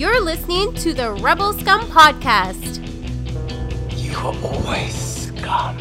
[0.00, 2.78] You're listening to the Rebel Scum Podcast.
[3.98, 5.76] You are always scum.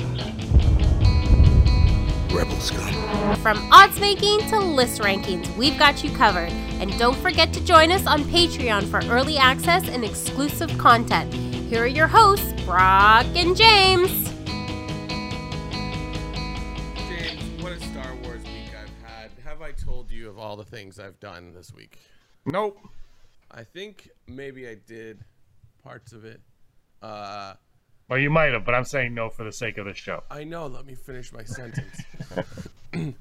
[2.28, 3.36] Rebel scum.
[3.38, 6.52] From odds making to list rankings, we've got you covered.
[6.82, 11.34] And don't forget to join us on Patreon for early access and exclusive content.
[11.34, 14.12] Here are your hosts, Brock and James.
[17.08, 19.32] James, what a Star Wars week I've had.
[19.46, 22.00] Have I told you of all the things I've done this week?
[22.46, 22.78] Nope.
[23.52, 25.20] I think maybe I did
[25.84, 26.42] parts of it.
[27.02, 27.54] Uh,
[28.10, 30.24] Well, you might have, but I'm saying no for the sake of the show.
[30.30, 30.68] I know.
[30.68, 31.98] Let me finish my sentence.
[32.94, 33.12] uh,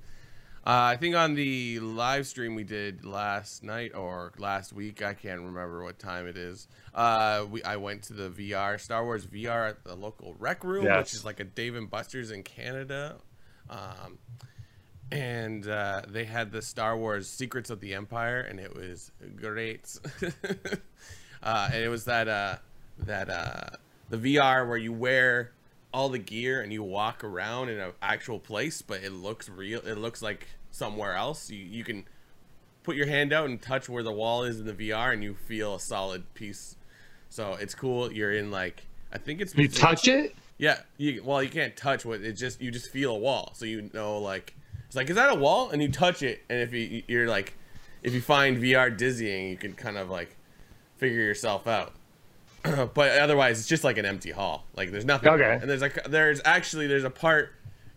[0.64, 5.41] I think on the live stream we did last night or last week, I can't
[5.41, 6.69] remember what time it is.
[6.95, 10.84] Uh, we I went to the VR Star Wars VR at the local rec room,
[10.84, 11.05] Yes.
[11.06, 13.16] which is like a Dave and Buster's in Canada.
[13.70, 14.19] Um,
[15.10, 19.98] and uh, they had the Star Wars Secrets of the Empire, and it was great.
[21.42, 22.56] uh, and it was that uh,
[22.98, 23.76] that uh,
[24.10, 25.52] the VR where you wear
[25.92, 29.80] all the gear and you walk around in an actual place, but it looks real.
[29.80, 31.50] It looks like somewhere else.
[31.50, 32.05] You you can
[32.83, 35.34] put your hand out and touch where the wall is in the VR, and you
[35.34, 36.77] feel a solid piece.
[37.30, 38.12] So it's cool.
[38.12, 40.34] You're in like I think it's You touch it?
[40.58, 43.64] yeah, you well, you can't touch what it just you just feel a wall, so
[43.64, 44.55] you know like
[44.89, 45.70] it's like is that a wall?
[45.70, 47.55] And you touch it, and if you you're like
[48.03, 50.36] if you find VR dizzying, you can kind of like
[50.97, 51.92] figure yourself out.
[52.62, 54.64] but otherwise, it's just like an empty hall.
[54.77, 55.30] Like there's nothing.
[55.30, 55.58] Okay.
[55.61, 57.53] And there's like there's actually there's a part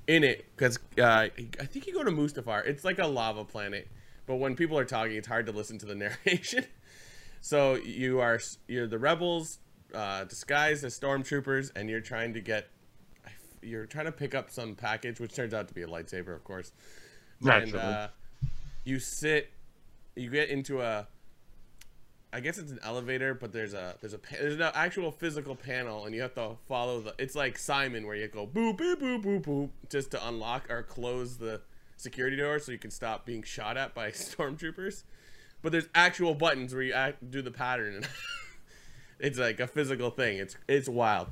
[0.08, 1.30] in it because uh, I
[1.66, 2.66] think you go to Mustafar.
[2.66, 3.88] It's like a lava planet,
[4.26, 5.95] but when people are talking, it's hard to listen to the
[6.26, 6.66] narration.
[7.42, 9.59] So you are you're the rebels
[9.94, 12.67] uh, disguised as stormtroopers, and you're trying to get
[13.62, 16.44] you're trying to pick up some package, which turns out to be a lightsaber, of
[16.44, 16.72] course.
[17.44, 18.08] And uh,
[18.84, 19.52] you sit,
[20.16, 21.08] you get into a,
[22.34, 26.06] I guess it's an elevator, but there's a there's a there's an actual physical panel,
[26.06, 27.16] and you have to follow the.
[27.17, 30.83] It's like Simon, where you go boop boop boop boop boop just to unlock or
[30.83, 31.61] close the
[31.98, 35.04] security door, so you can stop being shot at by stormtroopers.
[35.61, 38.08] But there's actual buttons where you act, do the pattern, and
[39.20, 40.38] it's like a physical thing.
[40.38, 41.27] It's it's wild.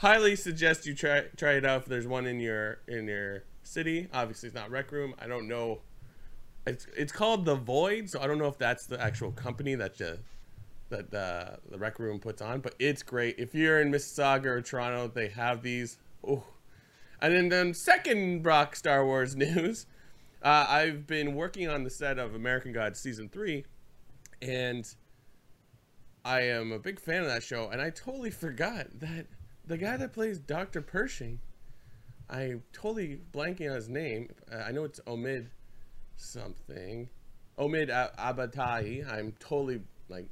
[0.00, 4.08] Highly suggest you try try it out if there's one in your in your city.
[4.14, 5.14] Obviously, it's not Rec Room.
[5.18, 5.80] I don't know.
[6.66, 9.98] It's it's called the Void, so I don't know if that's the actual company that
[9.98, 10.20] the
[10.88, 13.38] that the the Rec Room puts on, but it's great.
[13.38, 15.98] If you're in Mississauga or Toronto, they have these.
[16.26, 16.44] Oh,
[17.20, 19.84] and then then second Brock Star Wars news.
[20.42, 23.66] Uh, I've been working on the set of American Gods season three,
[24.40, 24.86] and
[26.24, 27.68] I am a big fan of that show.
[27.68, 29.26] And I totally forgot that
[29.70, 31.38] the guy that plays Doctor Pershing,
[32.28, 34.28] I'm totally blanking on his name.
[34.52, 35.46] Uh, I know it's Omid
[36.16, 37.08] something,
[37.56, 39.08] Omid A- Abatahi.
[39.10, 40.26] I'm totally like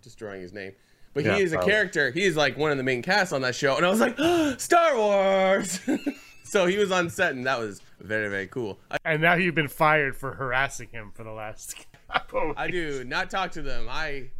[0.00, 0.72] destroying his name.
[1.12, 1.72] But Yeah, he is a probably.
[1.72, 2.10] character.
[2.10, 4.16] He is like one of the main casts on that show, and I was like,
[4.60, 5.78] Star Wars.
[6.44, 8.78] so he was on set, and that was very very cool.
[8.90, 11.74] I, And now you've been fired for harassing him for the last.
[12.56, 13.88] I do not talk to them.
[13.90, 14.30] I,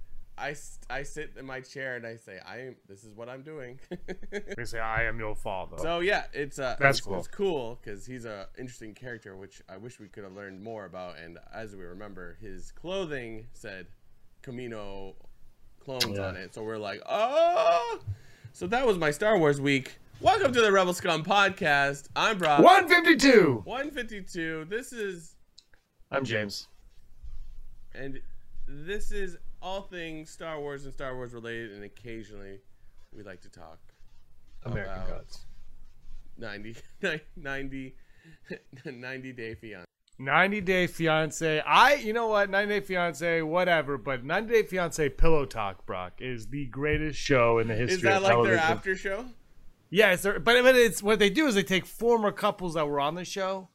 [0.40, 2.76] I, s- I sit in my chair and I say, I am.
[2.88, 3.78] This is what I'm doing.
[4.56, 5.76] They say I am your father.
[5.78, 7.18] so yeah, it's uh, That's it's, cool.
[7.18, 10.84] It's cool because he's a interesting character, which I wish we could have learned more
[10.86, 11.16] about.
[11.22, 13.86] And as we remember, his clothing said
[14.42, 15.14] Kamino
[15.80, 16.28] clones Yeah.
[16.28, 16.54] on it.
[16.54, 18.00] So we're like, oh.
[18.52, 19.98] So that was my Star Wars week.
[20.20, 22.08] Welcome to the Rebel Scum podcast.
[22.16, 22.60] I'm Brock.
[22.62, 23.62] 152!
[23.64, 24.66] 152.
[24.68, 25.34] This is
[26.10, 26.68] I'm James.
[27.94, 28.20] and
[28.68, 32.60] this is all things Star Wars and Star Wars related, and occasionally
[33.14, 33.78] we like to talk
[34.64, 35.46] American about Gods.
[36.38, 36.76] 90,
[37.36, 37.94] 90,
[38.84, 39.84] 90 Day Fiance.
[40.18, 41.60] 90 Day Fiance.
[41.60, 42.50] I, you know what?
[42.50, 43.96] 90 Day Fiance, whatever.
[43.96, 48.02] But 90 Day Fiance Pillow Talk, Brock, is the greatest show in the history Is
[48.02, 48.56] that of like television.
[48.58, 49.24] their after show?
[49.88, 53.00] Yes, they're- but but it's what they do is they take former couples that were
[53.00, 53.69] on the show,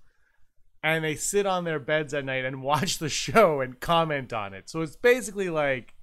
[0.85, 4.53] and they sit on their beds at night and watch the show and comment on
[4.53, 4.69] it.
[4.69, 5.96] So it's basically like,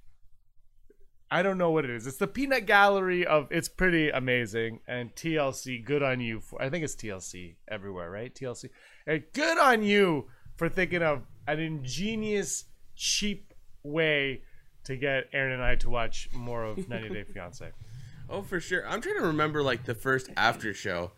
[1.31, 2.05] I don't know what it is.
[2.05, 3.47] It's the peanut gallery of.
[3.49, 5.83] It's pretty amazing and TLC.
[5.83, 6.61] Good on you for.
[6.61, 8.35] I think it's TLC everywhere, right?
[8.35, 8.69] TLC.
[9.07, 10.27] And good on you
[10.57, 13.53] for thinking of an ingenious, cheap
[13.83, 14.41] way
[14.83, 17.71] to get Aaron and I to watch more of 90 Day Fiance.
[18.29, 18.87] Oh, for sure.
[18.87, 21.11] I'm trying to remember like the first after show.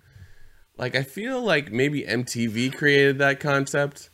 [0.77, 4.09] Like I feel like maybe MTV created that concept.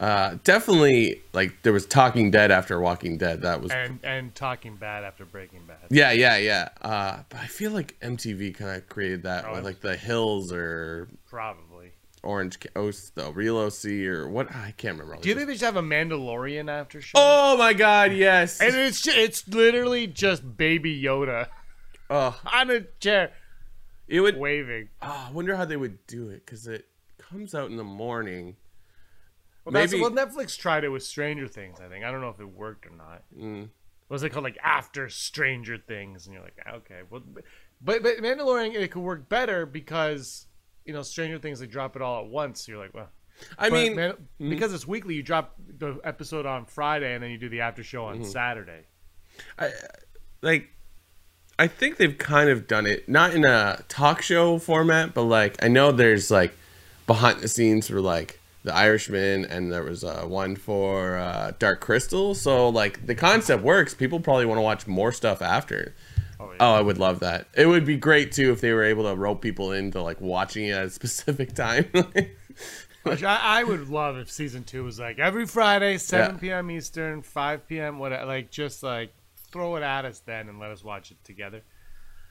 [0.00, 3.42] Uh, definitely like there was Talking Dead after Walking Dead.
[3.42, 5.78] That was and and talking bad after Breaking Bad.
[5.90, 6.68] yeah, yeah, yeah.
[6.80, 10.52] Uh, but I feel like MTV kind of created that Oh, with like the Hills
[10.52, 11.92] or Probably.
[12.22, 15.20] Orange Ca- O the Real OC or what I can't remember.
[15.20, 17.12] Do you think they should have a Mandalorian after show?
[17.16, 18.60] Oh my god, yes.
[18.60, 21.48] And it's ju- it's literally just Baby Yoda
[22.08, 23.32] oh, on a chair
[24.08, 24.36] it would.
[24.36, 24.88] waving.
[25.02, 26.86] Oh, I wonder how they would do it because it
[27.18, 28.56] comes out in the morning.
[29.64, 31.78] Well, Maybe- well, Netflix tried it with Stranger Things.
[31.80, 33.22] I think I don't know if it worked or not.
[33.36, 33.68] Mm.
[34.08, 36.26] Was it called like After Stranger Things?
[36.26, 37.22] And you're like, okay, well,
[37.82, 40.46] but but Mandalorian it could work better because
[40.86, 42.64] you know Stranger Things they drop it all at once.
[42.64, 43.10] So you're like, well,
[43.58, 47.30] I but mean, Man- because it's weekly, you drop the episode on Friday and then
[47.30, 48.22] you do the after show Mm-hmm.
[48.22, 48.86] on Saturday.
[49.58, 49.70] I,
[50.40, 50.70] like,
[51.58, 55.62] I think they've kind of done it not in a talk show format, but like
[55.64, 56.56] I know there's like
[57.06, 61.80] behind the scenes for like The Irishman, and there was uh, one for uh, Dark
[61.80, 62.34] Crystal.
[62.34, 63.94] So like the concept works.
[63.94, 65.94] People probably want to watch more stuff after.
[66.40, 66.56] Oh, yeah.
[66.60, 67.48] Oh, I would love that.
[67.56, 70.66] It would be great too if they were able to rope people into like watching
[70.66, 71.86] it at a specific time.
[73.04, 76.40] Which I, I would love if season two was like every Friday, 7 Yeah.
[76.40, 76.70] p.m.
[76.70, 77.98] Eastern, 5 p.m.
[77.98, 79.12] What like just like
[79.52, 81.62] throw it at us then and let us watch it together.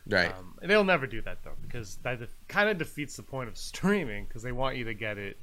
[0.10, 0.32] right.
[0.38, 4.26] Um, they'll never do that though because that kind of defeats the point of streaming
[4.26, 5.38] because they want you to get it,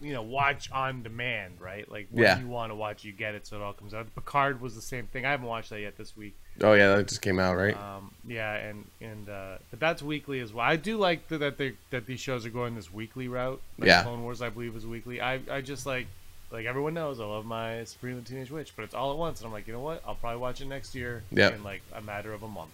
[0.00, 1.90] you know, watch on demand, right?
[1.90, 2.38] Like when Yeah.
[2.38, 4.06] you want to watch, you get it, so it all comes out.
[4.14, 5.24] Picard was the same thing.
[5.24, 6.36] I haven't watched that yet this week.
[6.62, 7.74] oh yeah, that just came out, right?
[7.76, 10.64] Um, yeah, and and uh, but that's weekly as well.
[10.66, 13.60] I do like that that they that these shows are going this weekly route.
[13.78, 14.02] Like Yeah.
[14.02, 15.20] Clone Wars, I believe, is weekly.
[15.20, 16.06] I I just like
[16.50, 19.46] like everyone knows I love my Supreme Teenage Witch, but it's all at once, and
[19.46, 20.02] I'm like, you know what?
[20.06, 21.54] I'll probably watch it next year Yep.
[21.56, 22.70] in like a matter of a month.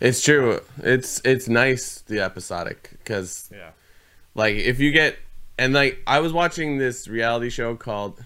[0.00, 0.60] It's true.
[0.82, 3.70] It's it's nice the episodic because Yeah.
[4.34, 5.16] like if you get
[5.58, 8.22] and like I was watching this reality show called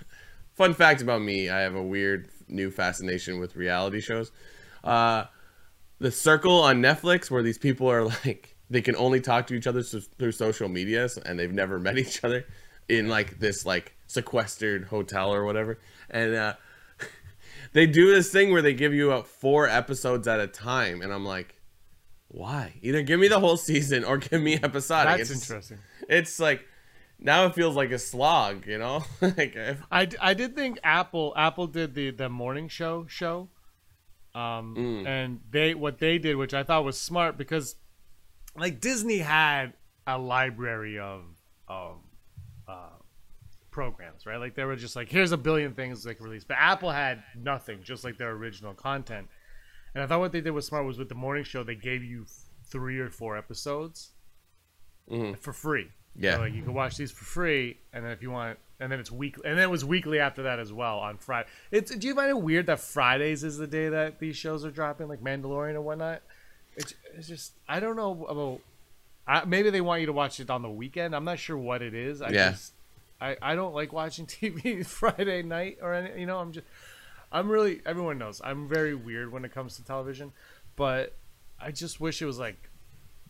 [0.55, 4.33] Fun fact about me, I have a weird new fascination with reality shows.
[4.83, 5.25] Uh
[5.99, 9.67] The Circle on Netflix where these people are like they can only talk to each
[9.67, 12.45] other through social media and they've never met each other
[12.89, 15.79] in like this like sequestered hotel or whatever.
[16.11, 16.55] And uh
[17.73, 21.13] they do this thing where they give you uh, four episodes at a time and
[21.13, 21.57] I'm like
[22.33, 22.75] why?
[22.83, 25.19] Either give me the whole season or give me episodic.
[25.19, 25.79] That's It's- interesting.
[26.09, 26.65] it's like
[27.19, 29.05] now it feels like a slog, you know.
[29.21, 33.49] like if- I, I did think Apple Apple did the the morning show show,
[34.35, 35.07] um, Mm.
[35.07, 37.75] and they what they did, which I thought was smart because,
[38.57, 39.73] like Disney had
[40.07, 41.23] a library of
[41.69, 41.97] of
[43.71, 44.39] programs, right?
[44.39, 47.23] Like they were just like, here's a billion things they can release, but Apple had
[47.37, 49.29] nothing, just like their original content.
[49.95, 52.03] And I thought what they did was smart was with the morning show they gave
[52.05, 52.27] you
[52.67, 54.11] three or four episodes
[55.11, 55.39] Mhm.
[55.39, 55.91] for free.
[56.17, 56.35] Yeah.
[56.37, 58.99] So, like you can watch these for free, and then if you want, and then
[59.01, 61.49] it's weekly, and then it was weekly after that as well on Friday.
[61.71, 64.71] It's do you find it weird that Fridays is the day that these shows are
[64.71, 66.23] dropping, like Mandalorian and whatnot?
[66.77, 68.61] It's, it's just I don't know about.
[69.27, 71.15] I, maybe they want you to watch it on the weekend.
[71.15, 72.21] I'm not sure what it is.
[72.23, 72.51] I Yeah.
[72.51, 72.73] just
[73.21, 76.21] I, I don't like watching TV Friday night or any.
[76.21, 76.67] You know, I'm just
[77.33, 80.33] I'm really everyone knows I'm very weird when it comes to television,
[80.77, 81.15] but
[81.61, 82.57] I just wish it was like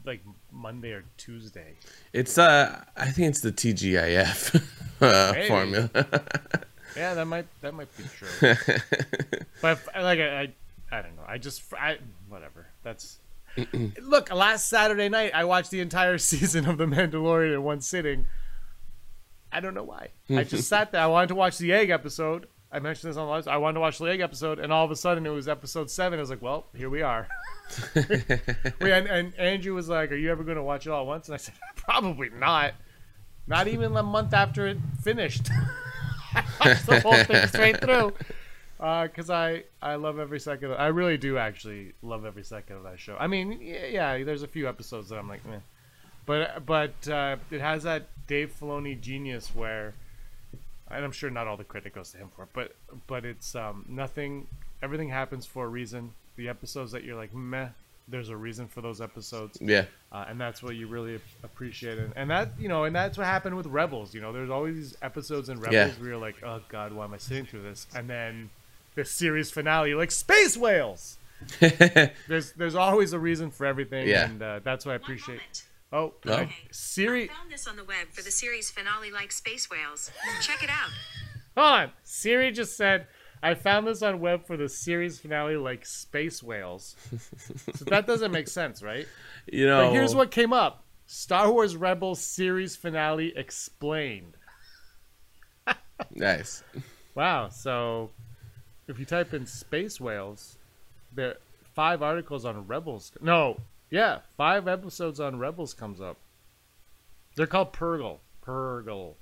[0.04, 1.74] like Monday or Tuesday.
[2.12, 4.62] it's uh, I think it's the TGIF
[5.00, 5.90] uh, formula.
[6.96, 8.26] Yeah, that might that might be true.
[9.62, 10.52] but if- like I, I,
[10.90, 11.22] I don't know.
[11.24, 11.98] I just I
[12.28, 12.66] whatever.
[12.82, 13.18] That's
[14.00, 14.32] look.
[14.34, 18.26] Last Saturday night, I watched the entire season of The Mandalorian in one sitting.
[19.52, 20.08] I don't know why.
[20.30, 21.00] I just sat there.
[21.00, 22.46] I wanted to watch the egg episode.
[22.72, 23.48] I mentioned this on the last.
[23.48, 25.90] I wanted to watch the egg episode, and all of a sudden it was episode
[25.90, 26.18] seven.
[26.18, 27.26] I was like, well, here we are.
[27.94, 31.06] Wait, and, and Andrew was like, "Are you ever going to watch it all at
[31.06, 32.74] once?" And I said, "Probably not.
[33.46, 35.50] Not even a month after it finished."
[36.34, 38.12] I watched the whole thing straight through
[38.80, 40.72] uh, because I I love every second.
[40.72, 43.16] Of, I really do actually love every second of that show.
[43.18, 45.58] I mean, yeah, yeah there's a few episodes that I'm like, Meh.
[46.30, 49.94] But but uh, it has that Dave Filoni genius where,
[50.90, 52.74] and I'm sure not all the credit goes to him for it, but
[53.06, 54.46] but it's um, nothing.
[54.82, 56.12] Everything happens for a reason.
[56.36, 57.68] The episodes that you're like, meh,
[58.08, 62.12] there's a reason for those episodes yeah, uh, and that's what you really appreciate and,
[62.16, 64.96] and that you know and that's what happened with rebels you know there's always these
[65.02, 66.00] episodes in rebels Yeah.
[66.00, 68.50] where you're like oh god why am i sitting through this and then
[68.96, 71.18] the series finale you're like space whales
[72.28, 74.24] there's there's always a reason for everything Yeah.
[74.28, 75.62] and uh, that's what i appreciate moment.
[75.92, 76.32] Oh Oh.
[76.32, 80.10] I- siri Found this on the web for the series finale like Space Whales.
[80.40, 80.90] Check it out.
[81.56, 83.06] hold on siri just said
[83.42, 86.94] i found this on web for the series finale like space whales
[87.74, 89.06] so that doesn't make sense right
[89.50, 89.86] you know.
[89.86, 94.36] But here's what came up Star Wars Rebels series finale explained.
[96.14, 96.62] Nice.
[97.14, 97.48] Wow.
[97.48, 98.10] So
[98.88, 100.56] if you type in space whales,
[101.12, 101.36] there are
[101.74, 103.12] five articles on Rebels.
[103.20, 103.58] No,
[103.90, 106.16] yeah, five episodes on Rebels comes up.
[107.36, 108.18] They're called Purrgil.
[108.44, 109.14] Purrgil.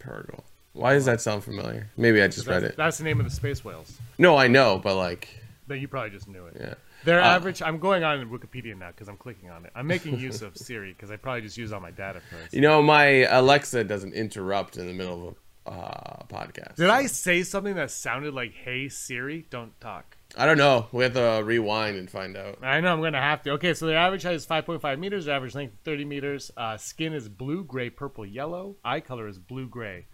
[0.00, 0.40] Purrgil.
[0.72, 1.90] Why does that sound familiar?
[1.96, 2.76] Maybe I just read it.
[2.76, 3.98] that's the name of the space whales.
[4.18, 5.28] No, I know, but like,
[5.66, 6.56] But you probably just knew it.
[6.58, 6.74] yeah.
[7.04, 7.62] Their Uh, average.
[7.62, 9.72] I'm going on Wikipedia now because I'm clicking on it.
[9.74, 12.52] I'm making use of Siri because I probably just use all my data first.
[12.52, 15.34] You know, my Alexa doesn't interrupt in the middle of
[15.66, 16.74] a uh, podcast.
[16.76, 20.16] Did I say something that sounded like "Hey Siri, don't talk"?
[20.36, 20.86] I don't know.
[20.92, 22.58] We have to rewind and find out.
[22.62, 23.52] I know I'm gonna have to.
[23.52, 25.24] Okay, so their average height is 5.5 meters.
[25.24, 26.50] Their average length 30 meters.
[26.56, 28.76] Uh, skin is blue, gray, purple, yellow.
[28.84, 30.06] Eye color is blue, gray.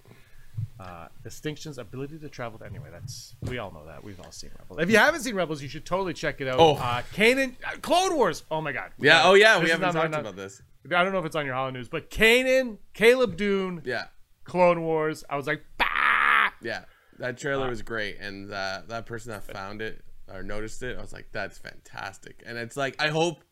[0.79, 2.61] Uh, distinctions, ability to travel.
[2.65, 4.05] Anyway, that's we all know that.
[4.05, 4.79] We've all seen Rebels.
[4.81, 6.61] If you haven't seen Rebels, you should totally check it out.
[6.61, 6.75] Oh.
[6.77, 8.45] uh, Kanan, uh, Clone Wars.
[8.53, 8.91] Oh my God.
[8.99, 9.23] Yeah.
[9.25, 9.59] Oh, yeah.
[9.61, 10.63] We haven't talked about this.
[10.87, 14.05] I don't know if it's on your Hollow News, but Kanan, Caleb Dume, Yeah.
[14.45, 15.25] Clone Wars.
[15.29, 16.51] I was like, bah!
[16.63, 16.85] Yeah.
[17.19, 21.01] That trailer was great, and uh, that person that found it or noticed it, I
[21.01, 23.43] was like, "That's fantastic." And it's like, I hope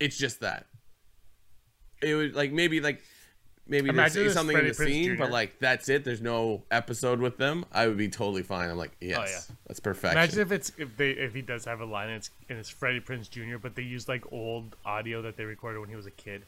[0.00, 0.66] it's just that.
[2.02, 3.02] It was like maybe like
[3.66, 5.22] maybe they Imagine say this something in the Prinze scene, Jr..
[5.22, 6.04] but like that's it.
[6.04, 7.64] There's no episode with them.
[7.72, 8.70] I would be totally fine.
[8.70, 9.56] I'm like, oh, yes, Oh, yeah.
[9.66, 10.18] that's perfection.
[10.18, 12.68] Imagine if it's if they if he does have a line and it's, and it's
[12.68, 13.58] Freddie Prinze Jr.
[13.60, 16.44] But they used like old audio that they recorded when he was a kid.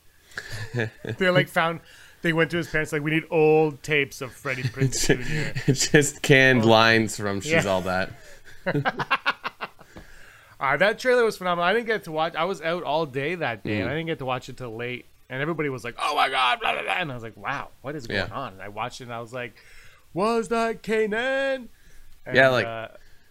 [0.75, 1.81] they like found
[2.23, 5.07] they went to his parents like we need old tapes of Freddie Prinze
[5.67, 5.73] Jr.
[5.73, 6.69] just canned oh.
[6.69, 7.67] lines from She's Yeah.
[7.67, 8.13] All That.
[10.59, 11.65] Uh, that trailer was phenomenal.
[11.65, 12.35] I didn't get to watch.
[12.35, 13.81] I was out all day that day, Mm.
[13.83, 15.07] and I didn't get to watch it till late.
[15.29, 16.93] And everybody was like, "Oh my god!" Blah, blah, blah.
[16.93, 18.35] And I was like, "Wow, what is going Yeah.
[18.35, 19.55] on?" And I watched it, and I was like,
[20.15, 21.69] "Was that Kanan?"
[22.25, 22.89] And, Yeah, like- uh,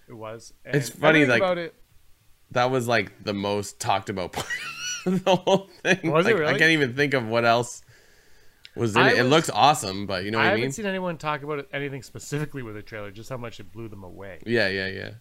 [0.09, 0.53] it was.
[0.65, 1.73] And It's funny, like- it.
[2.51, 4.47] That was like the most talked about part
[5.05, 6.11] of the whole thing.
[6.11, 7.81] Was it Like, I can't even think of what else
[8.75, 9.19] was in I it.
[9.19, 10.53] It looks awesome, but you know what I mean.
[10.57, 13.71] I, haven't seen anyone talk about anything specifically with the trailer, just how much it
[13.71, 14.41] blew them away.
[14.45, 15.11] Yeah, yeah, yeah.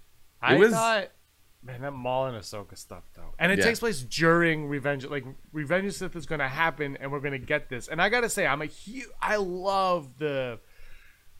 [0.43, 1.09] I was- thought,
[1.65, 3.65] man, that Maul and Ahsoka stuff though, and it Yeah.
[3.65, 5.05] takes place during Revenge.
[5.07, 7.89] Like Revenge of the Sith is going to happen, and we're going to get this.
[7.89, 9.07] And I gotta say, I'm a huge.
[9.23, 10.59] I love the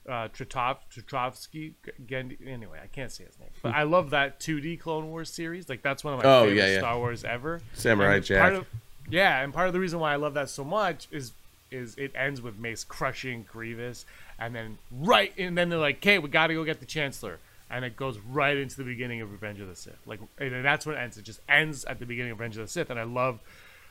[0.09, 1.73] uh, Tritov Tritrovsky
[2.07, 2.37] Gendi.
[2.47, 5.69] Anyway, I can't say his name, but I love that 2D Clone Wars series.
[5.69, 6.79] Like that's one of my Oh, favorite yeah, yeah.
[6.79, 7.61] Star Wars ever.
[7.75, 8.41] Samurai And Jack.
[8.41, 8.67] Part of,
[9.11, 11.33] yeah, and part of the reason why I love that so much is
[11.71, 14.05] is it ends with Mace crushing Grievous,
[14.39, 17.39] and then right, and then they're like, "Okay, we got to go get the Chancellor,"
[17.75, 19.99] and it goes right into the beginning of Revenge of the Sith.
[20.07, 21.19] Like, that's when it ends.
[21.19, 23.41] It just ends at the beginning of Revenge of the Sith, and I love,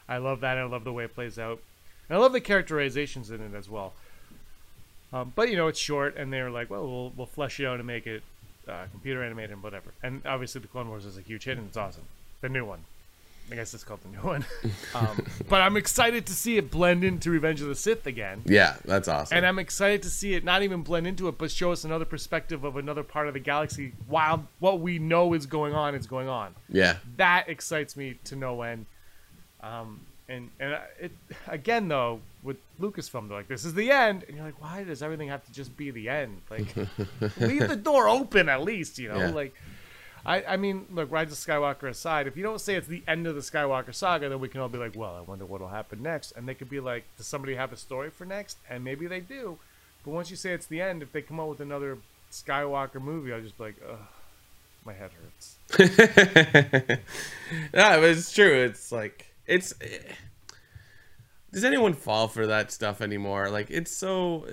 [0.08, 0.58] I love that.
[0.58, 1.60] I love the way it plays out,
[2.08, 3.92] and I love the characterizations in it as well.
[5.12, 7.66] Um, but you know, it's short, and they were like, "Well, we'll we'll flesh it
[7.66, 8.24] out and make it
[8.70, 11.68] uh, computer animated and whatever." And obviously, the Clone Wars is a huge hit, and
[11.68, 12.06] it's awesome.
[12.40, 12.86] The new one.
[13.52, 14.46] I guess it's called the new one.
[14.96, 18.44] Um, but I'm excited to see it blend into Revenge of the Sith again.
[18.46, 19.36] Yeah, that's awesome.
[19.36, 22.06] And I'm excited to see it not even blend into it, but show us another
[22.06, 26.06] perspective of another part of the galaxy while what we know is going on is
[26.06, 26.54] going on.
[26.70, 28.86] yeah, That excites me to no end.
[29.62, 31.12] Um, and and it
[31.48, 35.02] again though with Lucasfilm, they're like, "This is the end," and you're like, "Why does
[35.02, 36.42] everything have to just be the end?
[36.50, 36.68] Like,
[37.40, 39.18] leave the door open at least, you know?
[39.18, 39.30] Yeah.
[39.32, 39.54] Like,
[40.26, 43.28] I I mean, look, Rise of Skywalker aside, if you don't say it's the end
[43.28, 46.02] of the Skywalker saga, then we can all be like, "Well, I wonder what'll happen
[46.02, 49.08] next," and they could be like, "Does somebody have a story for next?" And maybe
[49.08, 49.58] they do,
[50.04, 51.98] but once you say it's the end, if they come out with another
[52.32, 53.98] Skywalker movie, I'll just be like, "Ugh,
[54.86, 55.58] my head hurts."
[57.74, 58.64] yeah, but it's true.
[58.64, 59.74] It's like it's.
[61.52, 63.50] Does anyone fall for that stuff anymore?
[63.50, 64.48] Like it's so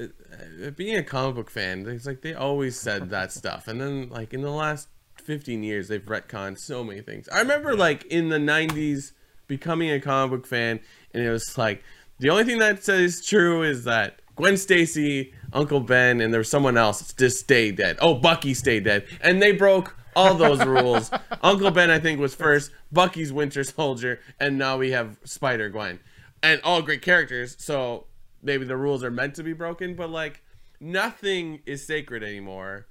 [0.64, 1.86] uh, being a comic book fan.
[1.88, 4.88] It's like they always said that stuff, and then like in the last
[5.30, 7.28] fifteen years, they've retconned so many things.
[7.28, 9.12] I remember like in the '90s
[9.46, 10.80] becoming a comic book fan,
[11.14, 11.84] and it was like
[12.18, 16.50] the only thing that says true is that Gwen Stacy, Uncle Ben, and there was
[16.50, 17.96] someone else just stayed dead.
[18.00, 21.12] Oh, Bucky stayed dead, and they broke all those rules.
[21.44, 22.72] Uncle Ben, I think, was first.
[22.90, 26.00] Bucky's Winter Soldier, and now we have Spider Gwen,
[26.42, 27.54] and all great characters.
[27.60, 28.08] So
[28.42, 30.42] maybe the rules are meant to be broken, but like
[30.80, 32.88] nothing is sacred anymore.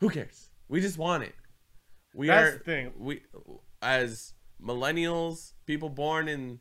[0.00, 0.47] Who cares?
[0.68, 1.34] We just want it.
[2.14, 2.92] We That's are the thing.
[2.98, 3.22] we
[3.82, 6.60] as millennials, people born in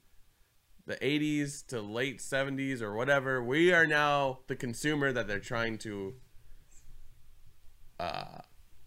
[0.86, 5.78] the 80s to late 70s or whatever, we are now the consumer that they're trying
[5.80, 6.14] to
[8.00, 8.40] uh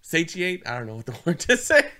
[0.02, 0.66] satiate.
[0.66, 1.90] I don't know what the word to say.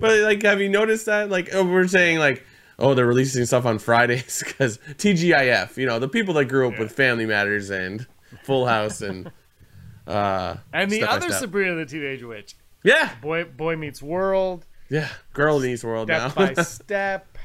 [0.00, 2.44] But like have you noticed that like oh, we're saying like
[2.78, 6.78] oh they're releasing stuff on Fridays cuz TGIF, you know, the people that grew up
[6.78, 8.06] with Family Matters and
[8.44, 9.30] Full House and
[10.06, 11.30] uh And the other.
[11.30, 13.14] Sabrina the Teenage Witch, Yeah.
[13.20, 16.28] Boy Boy Meets World, Yeah, Girl Meets World now.
[16.28, 17.38] Step by Step.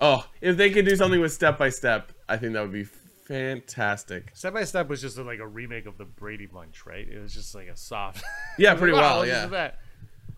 [0.00, 2.84] Oh, if they could do something with step by step, I think that would be
[2.84, 4.30] fantastic.
[4.34, 7.06] Step by Step was just like a remake of the Brady Bunch, right?
[7.06, 8.24] It was just like a soft.
[8.58, 9.26] Yeah, pretty Wow, well.
[9.26, 9.46] Yeah.
[9.46, 9.78] that.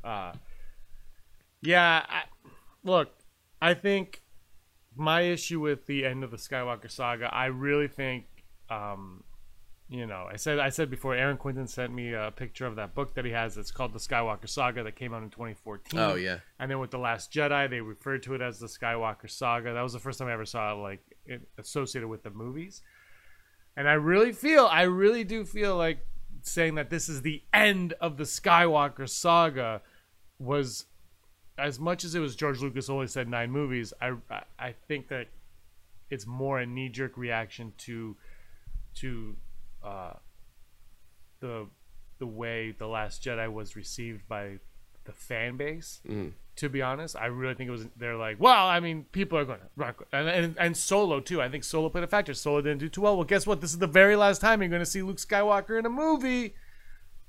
[0.04, 0.32] Uh,
[1.62, 2.04] yeah.
[2.08, 2.22] I,
[2.84, 3.10] look,
[3.60, 4.22] I think
[4.96, 8.24] my issue with the end of the Skywalker saga, I really think
[8.68, 9.22] um,
[9.92, 11.14] you know, I said I said before.
[11.14, 13.58] Aaron Quinton sent me a picture of that book that he has.
[13.58, 15.98] It's called the Skywalker Saga that came out in 2014.
[16.00, 16.38] Oh yeah.
[16.58, 19.74] And then with the Last Jedi, they referred to it as the Skywalker Saga.
[19.74, 22.80] That was the first time I ever saw it, like it associated with the movies.
[23.76, 26.06] And I really feel, I really do feel like
[26.42, 29.82] saying that this is the end of the Skywalker Saga
[30.38, 30.86] was
[31.58, 33.92] as much as it was George Lucas only said nine movies.
[34.00, 35.28] I I- I think that
[36.10, 38.16] it's more a knee jerk reaction to
[38.96, 39.36] to
[39.84, 40.14] uh,
[41.40, 41.66] the
[42.18, 44.58] the way the Last Jedi was received by
[45.04, 46.00] the fan base.
[46.56, 47.86] To be honest, I really think it was.
[47.96, 51.40] They're like, well, I mean, people are going to rock, and, and and Solo too.
[51.40, 52.34] I think Solo played a factor.
[52.34, 53.16] Solo didn't do too well.
[53.16, 53.60] Well, guess what?
[53.62, 56.54] This is the very last time you're going to see Luke Skywalker in a movie,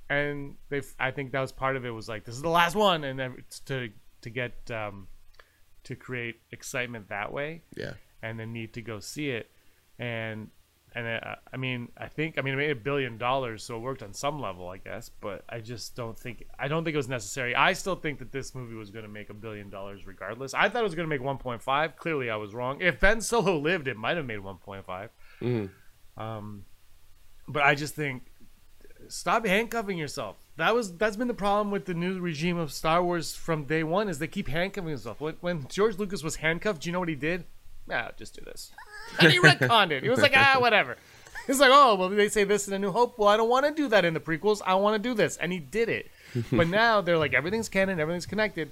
[0.10, 0.82] and they.
[1.00, 1.92] I think that was part of it.
[1.92, 3.90] Was like, this is the last one, and then it's to
[4.22, 5.08] to get um,
[5.86, 7.94] to create excitement that way Yeah.
[8.22, 9.50] and then need to go see it.
[10.00, 10.50] And
[10.96, 13.80] and uh, I mean, I think I mean it made a billion dollars, so it
[13.80, 15.10] worked on some level, I guess.
[15.10, 17.56] But I just don't think I don't think it was necessary.
[17.56, 20.54] I still think that this movie was going to make a billion dollars regardless.
[20.54, 21.96] I thought it was going to make 1.5.
[21.96, 22.82] Clearly, I was wrong.
[22.82, 25.10] If Ben Solo lived, it might have made 1.5.
[26.16, 26.66] Um,
[27.48, 28.32] but I just think
[29.08, 30.38] stop handcuffing yourself.
[30.58, 33.84] That was that's been the problem with the new regime of Star Wars from day
[33.84, 35.20] one is they keep handcuffing themselves.
[35.20, 37.46] When, when George Lucas was handcuffed, do you know what he did?
[37.88, 38.72] Yeah, just do this.
[39.20, 40.02] And he retconned it.
[40.02, 40.98] He was like, ah, whatever.
[41.46, 43.20] He's like, oh, well, they say this in A New Hope.
[43.20, 44.62] Well, I don't want to do that in the prequels.
[44.66, 46.10] I want to do this, and he did it.
[46.52, 48.72] but now they're like, everything's canon, everything's connected,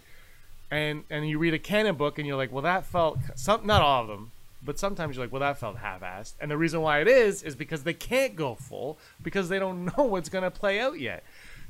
[0.72, 3.82] and and you read a canon book, and you're like, well, that felt some, not
[3.82, 4.32] all of them,
[4.64, 6.34] but sometimes you're like, well, that felt half-assed.
[6.40, 9.86] And the reason why it is is because they can't go full because they don't
[9.98, 11.24] know what's gonna play out yet.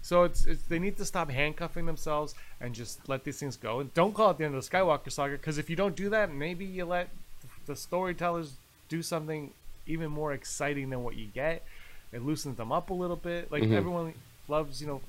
[0.04, 3.80] So it's, it's they need to stop handcuffing themselves and just let these things go.
[3.80, 6.10] And don't call it the end of the Skywalker saga because if you don't do
[6.10, 7.10] that, maybe you let
[7.66, 8.54] the storytellers
[8.90, 9.52] do something
[9.88, 11.64] even more exciting than what you get.
[12.12, 13.52] It loosens them up a little bit.
[13.52, 13.74] Like mm-hmm.
[13.74, 14.14] everyone
[14.48, 15.02] loves, you know,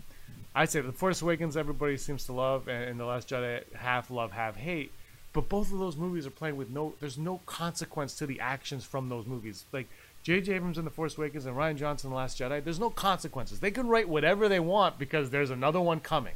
[0.55, 4.11] I'd say the Force Awakens everybody seems to love, and, and the Last Jedi half
[4.11, 4.93] love, half hate.
[5.33, 6.95] But both of those movies are playing with no.
[7.01, 9.65] There's no consequence to the actions from those movies.
[9.73, 9.89] Like
[10.23, 10.55] J.J.
[10.55, 12.63] Abrams in the Force Awakens and Rian Johnson in the Last Jedi.
[12.63, 13.61] There's no consequences.
[13.61, 16.35] They can write whatever they want because there's another one coming.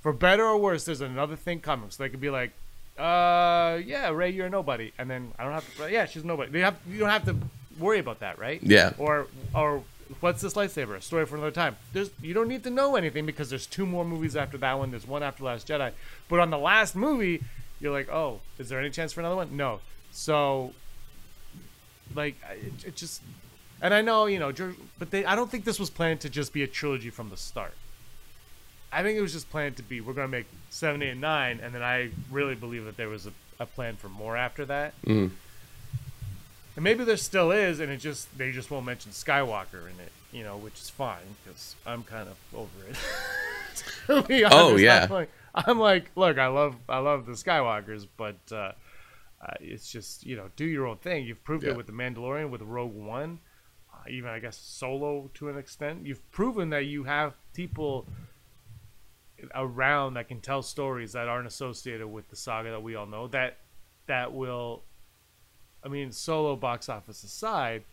[0.00, 1.90] For better or worse, there's another thing coming.
[1.90, 2.52] So they could be like,
[2.98, 5.90] uh, yeah, Rey, you're a nobody, and then I don't have to.
[5.90, 6.52] Yeah, she's nobody.
[6.52, 6.76] They have.
[6.88, 7.36] You don't have to
[7.78, 8.62] worry about that, right?
[8.62, 8.92] Yeah.
[8.98, 9.82] Or or
[10.20, 10.96] what's this lightsaber?
[10.96, 11.76] A story for another time.
[11.92, 14.90] There's you don't need to know anything because there's two more movies after that one.
[14.90, 15.92] There's one after Last Jedi.
[16.28, 17.42] But on the last movie,
[17.80, 19.56] you're like, oh, is there any chance for another one?
[19.56, 19.80] No.
[20.12, 20.72] So,
[22.14, 23.22] like, it, it just,
[23.82, 24.52] and I know you know,
[25.00, 25.24] but they.
[25.24, 27.74] I don't think this was planned to just be a trilogy from the start.
[28.94, 31.60] I think it was just planned to be we're gonna make seven, eight, and nine,
[31.62, 34.94] and then I really believe that there was a, a plan for more after that.
[35.02, 35.30] Mhm.
[36.76, 40.12] And maybe there still is, and it just they just won't mention Skywalker in it,
[40.32, 42.96] you know, which is fine because I'm kind of over it.
[44.06, 45.02] To be honest, Oh, yeah.
[45.04, 48.70] I'm like, I'm like, look, I love I love the Skywalkers, but uh,
[49.42, 51.24] uh, it's just you know, do your own thing.
[51.26, 51.70] You've proved Yeah.
[51.70, 53.40] it with the Mandalorian, with Rogue One,
[53.92, 56.06] uh, even I guess Solo to an extent.
[56.06, 58.06] You've proven that you have people
[59.54, 63.26] around that can tell stories that aren't associated with the saga that we all know
[63.28, 63.58] that
[64.06, 64.82] that will
[65.82, 67.84] I mean solo box office aside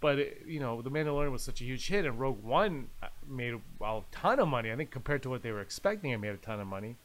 [0.00, 3.08] but it, you know the Mandalorian was such a huge hit and Rogue One uh,
[3.28, 4.72] made a ton of money.
[4.72, 6.96] I think compared to what they were expecting it made a ton of money.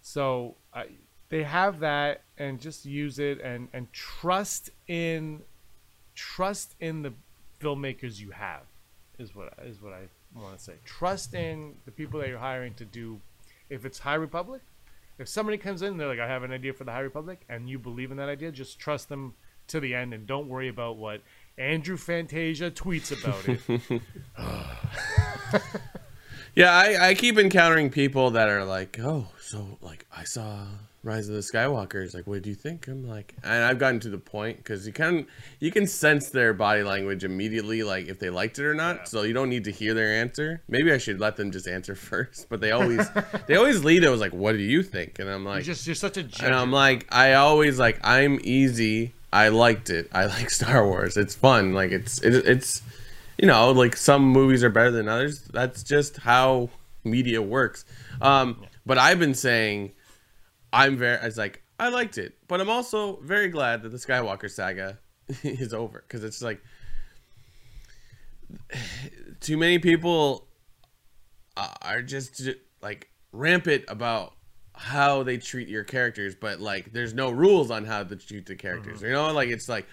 [0.00, 0.84] So uh,
[1.28, 5.42] they have that and just use it and and trust in
[6.14, 7.12] trust in the
[7.60, 8.62] filmmakers you have
[9.18, 10.08] is what is what I
[10.42, 10.74] want to say.
[10.84, 13.20] Trust in the people that you're hiring to do.
[13.70, 14.62] If it's High Republic,
[15.18, 17.40] if somebody comes in, and they're like, "I have an idea for the High Republic,"
[17.48, 19.34] and you believe in that idea, just trust them
[19.68, 21.22] to the end, and don't worry about what
[21.58, 24.02] Andrew Fantasia tweets about it.
[26.58, 30.66] Yeah, I, I keep encountering people that are like, oh, so like I saw
[31.02, 32.14] Rise of the Skywalker Skywalkers.
[32.14, 32.88] Like, what do you think?
[32.88, 35.26] I'm like, and I've gotten to the point because you can
[35.60, 39.08] you can sense their body language immediately, like if they liked it or not.
[39.08, 40.62] So you don't need to hear their answer.
[40.68, 42.48] Maybe I should let them just answer first.
[42.48, 43.08] But they always
[43.46, 45.18] they always lead it was like, what do you think?
[45.18, 46.54] And I'm You're like, just you're such a and.
[46.54, 49.12] I'm like, I always like, I'm easy.
[49.32, 50.08] I liked it.
[50.12, 51.16] I like Star Wars.
[51.16, 51.74] It's fun.
[51.74, 52.82] Like it's it, it's,
[53.38, 55.42] you know, like some movies are better than others.
[55.42, 56.70] That's just how
[57.04, 57.84] media works.
[58.20, 59.92] Um, but I've been saying,
[60.72, 61.18] I'm very.
[61.18, 64.98] I was like I liked it, but I'm also very glad that the Skywalker saga
[65.42, 66.62] is over because it's like
[69.40, 70.46] too many people
[71.82, 72.40] are just
[72.82, 74.34] like rampant about
[74.74, 78.54] how they treat your characters, but like there's no rules on how to treat the
[78.54, 78.98] characters.
[78.98, 79.06] Mm-hmm.
[79.06, 79.86] You know, like it's like,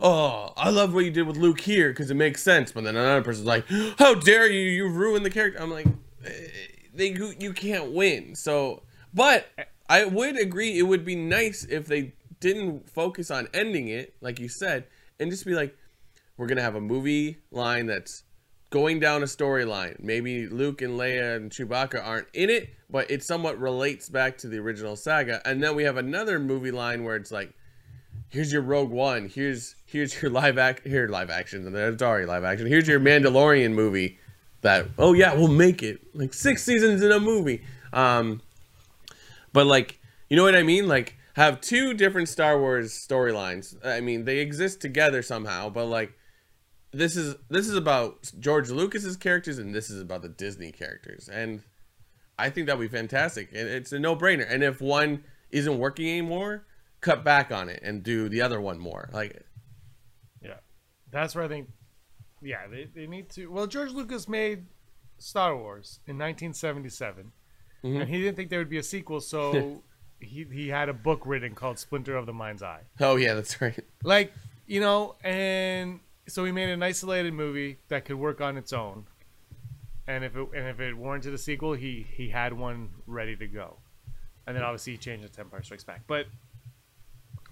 [0.00, 2.96] "Oh, I love what you did with Luke here because it makes sense," but then
[2.96, 3.64] another person's like,
[3.98, 4.60] "How dare you?
[4.60, 6.48] You ruined the character." I'm like, eh, eh, eh
[6.92, 8.82] "They you, you can't win." So,
[9.14, 9.46] but
[9.92, 14.40] I would agree it would be nice if they didn't focus on ending it, like
[14.40, 14.86] you said,
[15.20, 15.76] and just be like,
[16.38, 18.24] "We're gonna have a movie line that's."
[18.70, 20.02] Going down a storyline.
[20.02, 24.48] Maybe Luke and Leia and Chewbacca aren't in it, but it somewhat relates back to
[24.48, 25.46] the original saga.
[25.46, 27.52] And then we have another movie line where it's like,
[28.30, 32.66] here's your Rogue One, here's here's your live act here live action, there's live action.
[32.66, 34.18] Here's your Mandalorian movie
[34.62, 37.62] that oh yeah, we'll make it like six seasons in a movie.
[37.92, 38.40] Um,
[39.52, 40.88] but like you know what I mean?
[40.88, 43.74] Like have two different Star Wars storylines.
[43.84, 46.12] I mean they exist together somehow, but like
[46.92, 51.28] this is this is about George Lucas's characters and this is about the Disney characters,
[51.28, 51.62] and
[52.38, 53.50] I think that'd be fantastic.
[53.52, 54.46] And it's a no brainer.
[54.48, 56.66] And if one isn't working anymore,
[57.00, 59.08] cut back on it and do the other one more.
[59.12, 59.44] Like
[60.42, 60.58] Yeah,
[61.10, 61.68] that's where I think.
[62.40, 63.46] Yeah, they, they need to.
[63.46, 64.66] Well, George Lucas made
[65.18, 67.30] Star Wars in 1977,
[67.84, 68.00] Mm-hmm.
[68.02, 69.82] and he didn't think there would be a sequel, so
[70.20, 72.82] he he had a book written called Splinter of the Mind's Eye.
[73.00, 73.84] oh yeah, that's right.
[74.02, 74.32] Like
[74.66, 79.06] you know, and so he made an isolated movie that could work on its own,
[80.06, 83.46] and if it and if it warranted a sequel, he he had one ready to
[83.46, 83.78] go,
[84.46, 86.26] and then obviously he changed it to Empire Strikes Back, but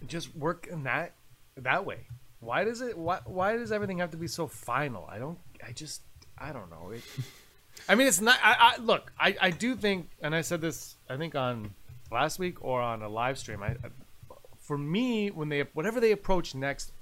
[0.06, 1.14] just work in that
[1.56, 2.06] that way.
[2.40, 2.96] Why does it?
[2.96, 5.08] Why why does everything have to be so final?
[5.10, 5.38] I don't.
[5.66, 6.02] I just.
[6.38, 6.90] I don't know.
[6.92, 7.02] It,
[7.88, 8.38] I mean, it's not.
[8.42, 9.12] I, I look.
[9.18, 10.96] I I do think, and I said this.
[11.08, 11.74] I think on
[12.10, 13.62] last week or on a live stream.
[13.62, 13.90] I, I
[14.58, 16.92] for me when they whatever they approach next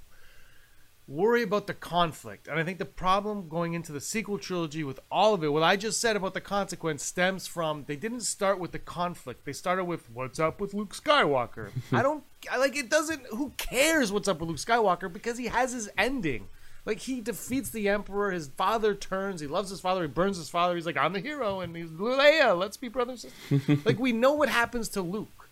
[1.09, 2.47] worry about the conflict.
[2.47, 5.63] And I think the problem going into the sequel trilogy with all of it, what
[5.63, 9.43] I just said about the consequence stems from they didn't start with the conflict.
[9.43, 11.71] They started with what's up with Luke Skywalker.
[11.91, 15.47] I don't I like it doesn't who cares what's up with Luke Skywalker because he
[15.47, 16.47] has his ending.
[16.89, 20.49] Like he defeats the Emperor, his father turns, he loves his father, he burns his
[20.49, 23.27] father, he's like, I'm the hero, and he's Leia, let's be brothers.
[23.85, 25.49] like we know what happens to Luke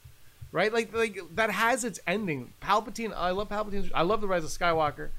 [0.51, 0.73] right?
[0.73, 2.53] Like like that has its ending.
[2.63, 3.91] Palpatine, I love Palpatine.
[3.93, 5.09] I love the Rise of Skywalker,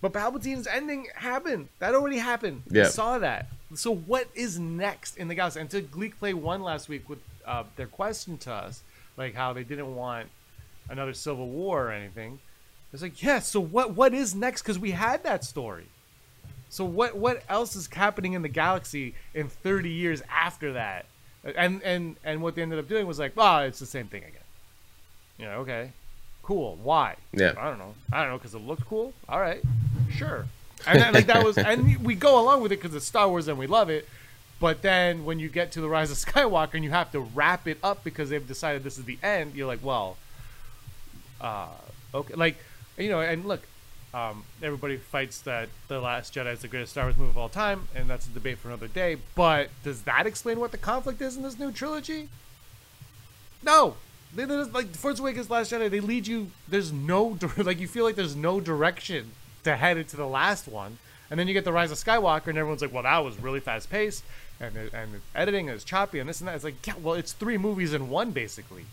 [0.00, 1.68] but Palpatine's ending happened.
[1.80, 2.62] That already happened.
[2.70, 2.88] We Yeah.
[2.88, 3.48] saw that.
[3.74, 5.60] So what is next in the galaxy?
[5.60, 8.82] And to Gleek Play one last week with uh, their question to us,
[9.18, 10.28] like how they didn't want
[10.88, 12.38] another civil war or anything.
[12.92, 13.40] It's like, yeah.
[13.40, 14.62] So what what is next?
[14.62, 15.86] Because we had that story.
[16.68, 21.06] So what what else is happening in the galaxy in 30 years after that?
[21.56, 24.22] And and and what they ended up doing was like, oh, it's the same thing
[24.22, 24.40] again.
[25.38, 25.90] You know, okay,
[26.42, 26.78] cool.
[26.82, 27.16] Why?
[27.32, 27.52] Yeah.
[27.58, 27.94] I don't know.
[28.12, 29.12] I don't know because it looked cool.
[29.28, 29.62] All right,
[30.10, 30.46] sure.
[30.86, 33.48] And then, like that was, and we go along with it because it's Star Wars
[33.48, 34.08] and we love it.
[34.58, 37.66] But then when you get to the Rise of Skywalker and you have to wrap
[37.68, 40.16] it up because they've decided this is the end, you're like, well,
[41.40, 41.68] uh,
[42.14, 42.56] okay, like
[42.98, 43.62] you know, and look,
[44.14, 47.48] um, everybody fights that the Last Jedi is the greatest Star Wars movie of all
[47.48, 49.16] time, and that's a debate for another day.
[49.34, 52.28] But does that explain what the conflict is in this new trilogy?
[53.62, 53.96] No.
[54.34, 56.50] They, like Force Awakens, Last Jedi, they lead you.
[56.68, 59.30] There's no like you feel like there's no direction
[59.64, 60.98] to head into the last one,
[61.30, 63.60] and then you get the Rise of Skywalker, and everyone's like, "Well, that was really
[63.60, 64.24] fast paced,
[64.60, 67.14] and it- and the editing is choppy, and this and that." It's like, yeah, well,
[67.14, 68.84] it's three movies in one, basically.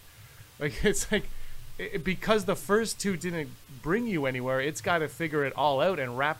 [0.59, 1.29] Like it's like
[1.77, 3.49] it, because the first two didn't
[3.81, 6.39] bring you anywhere, it's got to figure it all out and wrap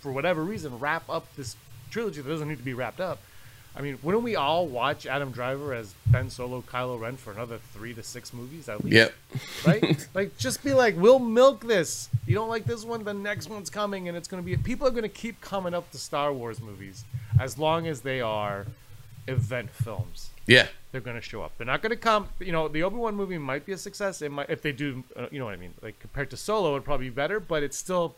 [0.00, 1.56] for whatever reason wrap up this
[1.90, 3.18] trilogy that doesn't need to be wrapped up.
[3.76, 7.58] I mean, wouldn't we all watch Adam Driver as Ben Solo, Kylo Ren for another
[7.72, 8.96] three to six movies at least?
[8.96, 9.14] Yep.
[9.64, 10.08] Right?
[10.14, 12.08] like, just be like, we'll milk this.
[12.26, 14.56] You don't like this one, the next one's coming, and it's going to be.
[14.56, 17.04] People are going to keep coming up to Star Wars movies
[17.38, 18.66] as long as they are
[19.28, 20.66] event films Yeah.
[20.90, 21.52] they're going to show up.
[21.56, 22.28] They're not going to come.
[22.40, 24.20] You know, the Obi Wan movie might be a success.
[24.22, 25.04] It might if they do.
[25.16, 25.74] Uh, you know what I mean?
[25.80, 27.38] Like compared to Solo, it'd probably be better.
[27.38, 28.16] But it's still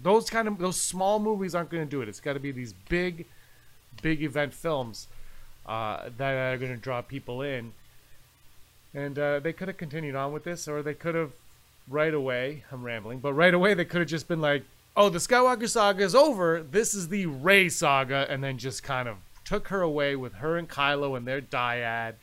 [0.00, 2.08] those kind of those small movies aren't going to do it.
[2.08, 3.26] It's got to be these big,
[4.02, 5.08] big event films
[5.66, 7.72] uh, that are going to draw people in.
[8.94, 11.32] And uh, they could have continued on with this, or they could have
[11.88, 12.62] right away.
[12.70, 14.62] I'm rambling, but right away they could have just been like,
[14.96, 16.62] "Oh, the Skywalker saga is over.
[16.62, 20.56] This is the Rey saga," and then just kind of took her away with her
[20.56, 22.14] and Kylo and their dyad,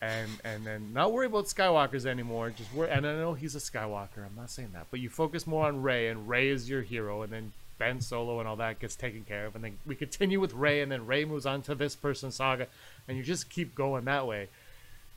[0.00, 2.50] and and then not worry about Skywalkers anymore.
[2.50, 2.90] Just worry.
[2.90, 4.18] And I know he's a Skywalker.
[4.18, 7.22] I'm not saying that, but you focus more on Rey, and Rey is your hero,
[7.22, 10.40] and then Ben Solo and all that gets taken care of, and then we continue
[10.40, 12.68] with Rey, and then Rey moves on to this person's saga,
[13.06, 14.48] and you just keep going that way.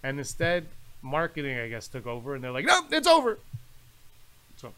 [0.04, 0.65] And instead,
[1.02, 3.38] marketing, I guess, took over, and they're like, "No, it's over."
[4.54, 4.74] It's over.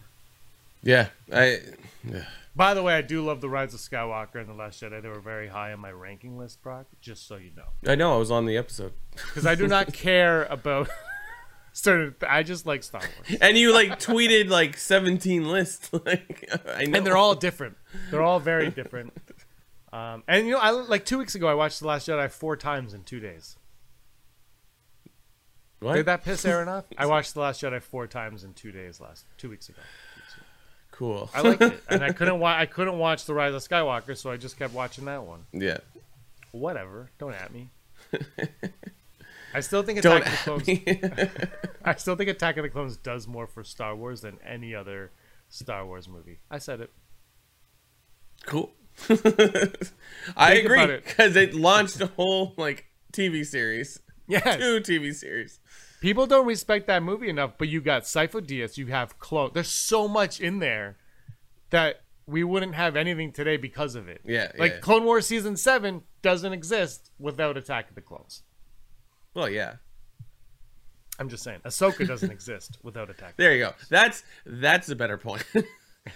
[0.84, 1.08] Yeah.
[1.32, 1.60] I.
[2.04, 2.26] Yeah.
[2.56, 5.02] By the way, I do love the Rise of Skywalker and the Last Jedi.
[5.02, 6.88] They were very high on my ranking list, Brock.
[7.00, 8.14] Just so you know, I know.
[8.14, 8.94] I was on the episode.
[9.12, 10.90] because I do not care about.
[11.74, 12.16] started.
[12.28, 15.90] I just like Star Wars, And you like tweeted like 17 lists.
[16.06, 16.98] like I know.
[16.98, 17.78] and they're all different.
[18.10, 19.14] They're all very different.
[19.94, 22.58] Um, and you know, I like two weeks ago, I watched The Last Jedi four
[22.58, 23.58] times in two days.
[25.80, 25.96] What?
[25.96, 26.86] Did that piss Aaron off?
[26.98, 29.80] I watched The Last Jedi four times in two days last two weeks ago.
[30.92, 31.30] Cool.
[31.34, 34.30] I liked it, and I couldn't wa- I couldn't watch The Rise of Skywalker, so
[34.32, 35.46] I just kept watching that one.
[35.52, 35.78] yeah.
[36.52, 37.70] Whatever, don't at me.
[39.54, 41.30] I still think Attack of the Clones.
[41.86, 45.12] I still think Attack of the Clones does more for Star Wars than any other
[45.50, 46.40] Star Wars movie.
[46.50, 46.92] I said it.
[48.46, 48.72] cool.
[50.36, 51.06] I agree about it.
[51.06, 54.58] because it launched a whole like TV series, Yes.
[54.58, 55.60] two TV series.
[56.02, 59.52] People don't respect that movie enough, but you got Sifo Dyas, you have Clone.
[59.54, 60.98] There's so much in there
[61.70, 64.22] that we wouldn't have anything today because of it.
[64.26, 64.80] Yeah, Like yeah.
[64.80, 68.42] Clone Wars season seven doesn't exist without Attack of the Clones.
[69.36, 69.76] Well, yeah.
[71.20, 71.60] I'm just saying.
[71.66, 73.38] Ahsoka doesn't exist without Attack.
[73.38, 73.74] There you go.
[73.90, 75.46] That's that's a better point.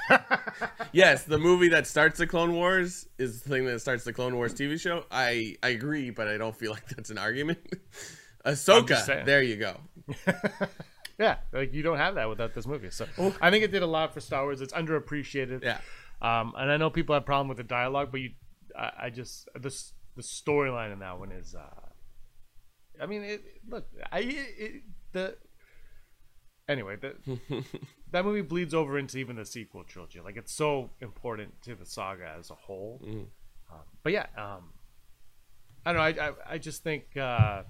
[0.94, 4.36] yes, the movie that starts the Clone Wars is the thing that starts the Clone
[4.36, 5.06] Wars TV show.
[5.12, 7.60] I I agree, but I don't feel like that's an argument.
[8.46, 9.26] Ahsoka.
[9.26, 9.80] There you go.
[11.18, 12.90] Yeah, like you don't have that without this movie.
[12.90, 13.08] So
[13.42, 14.62] I think it did a lot for Star Wars.
[14.62, 15.64] It's underappreciated.
[15.64, 15.80] Yeah.
[16.22, 18.32] Um, and I know people have problem with the dialogue, but you,
[18.78, 21.56] I, I just this the storyline in that one is.
[21.56, 21.70] Uh,
[23.02, 25.38] I mean, it, look, I it, the.
[26.68, 27.16] Anyway, the,
[28.12, 30.20] that movie bleeds over into even the sequel trilogy.
[30.20, 33.00] Like it's so important to the saga as a whole.
[33.72, 34.72] Um, but yeah, um,
[35.86, 36.24] I don't know.
[36.24, 37.16] I I, I just think.
[37.16, 37.64] Uh,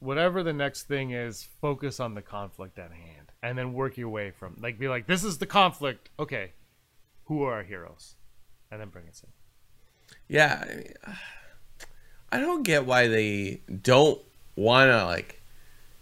[0.00, 4.08] whatever the next thing is, focus on the conflict at hand, and then work your
[4.08, 6.10] way from like be like, this is the conflict.
[6.18, 6.52] Okay,
[7.26, 8.16] who are our heroes,
[8.70, 9.30] and then bring us in.
[10.28, 10.64] Yeah.
[10.66, 10.94] I, mean,
[12.32, 14.20] I don't get why they don't
[14.56, 15.42] want to like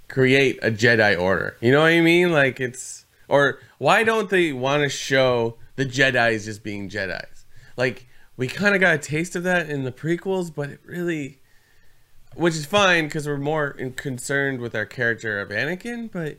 [0.08, 1.56] create a Jedi Order.
[1.60, 2.32] You know what I mean?
[2.32, 7.44] Like it's or why don't they want to show the Jedi's just being Jedi's?
[7.76, 8.06] Like
[8.38, 11.40] we kind of got a taste of that in the prequels, but it really,
[12.34, 16.10] which is fine because we're more concerned with our character of Anakin.
[16.10, 16.38] But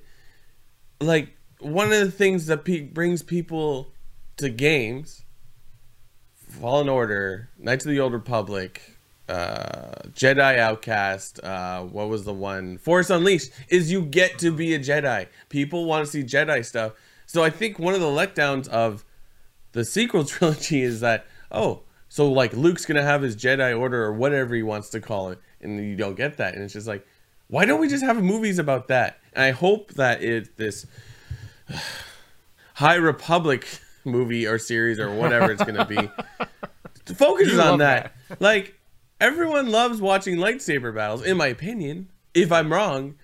[1.02, 3.92] like one of the things that pe- brings people
[4.38, 5.24] to games
[6.50, 8.98] Fallen Order, Knights of the Old Republic,
[9.28, 12.78] uh, Jedi Outcast, uh, what was the one?
[12.80, 15.28] Force Unleashed, is you get to be a Jedi.
[15.50, 16.94] People want to see Jedi stuff.
[17.28, 19.06] So I think one of the letdowns of
[19.74, 24.04] the sequel trilogy is that, oh, so like Luke's going to have his Jedi Order
[24.04, 26.56] or whatever he wants to call it, and you don't get that.
[26.56, 27.06] And it's just like,
[27.48, 29.20] why don't we just have movies about that?
[29.34, 30.86] And I hope that it, this
[32.76, 33.68] High Republic
[34.06, 36.10] movie or series or whatever it's going to be
[37.14, 38.14] focuses You on love that.
[38.40, 38.80] Like
[39.20, 42.10] everyone loves watching lightsaber battles, in my opinion.
[42.34, 43.16] If I'm wrong,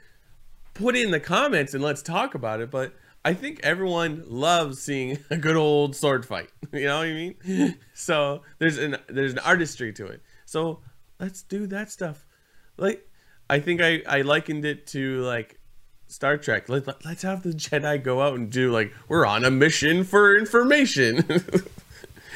[0.74, 2.72] put it in the comments and let's talk about it.
[2.72, 2.94] But
[3.24, 6.50] I think everyone loves seeing a good old sword fight.
[6.74, 7.78] You know what I mean?
[7.94, 10.22] So there's an there's an artistry to it.
[10.46, 10.82] So
[11.20, 12.26] let's do that stuff.
[12.78, 13.08] Like
[13.50, 15.60] I think I I likened it to like
[16.08, 16.70] Star Trek.
[16.70, 20.04] Let, let, let's have the Jedi go out and do like we're on a mission
[20.04, 21.24] for information.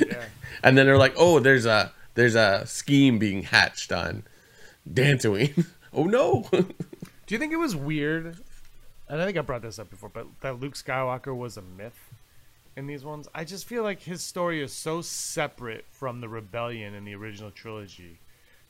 [0.08, 0.24] Yeah.
[0.64, 4.24] and then they're like, "Oh, there's a there's a scheme being hatched on
[4.90, 6.48] Dantooine." oh no.
[6.52, 8.38] Do you think it was weird?
[9.10, 12.14] And I think I brought this up before, but that Luke Skywalker was a myth
[12.78, 13.28] in these ones.
[13.36, 17.52] I just feel like his story is so separate from the rebellion in the original
[17.52, 18.20] trilogy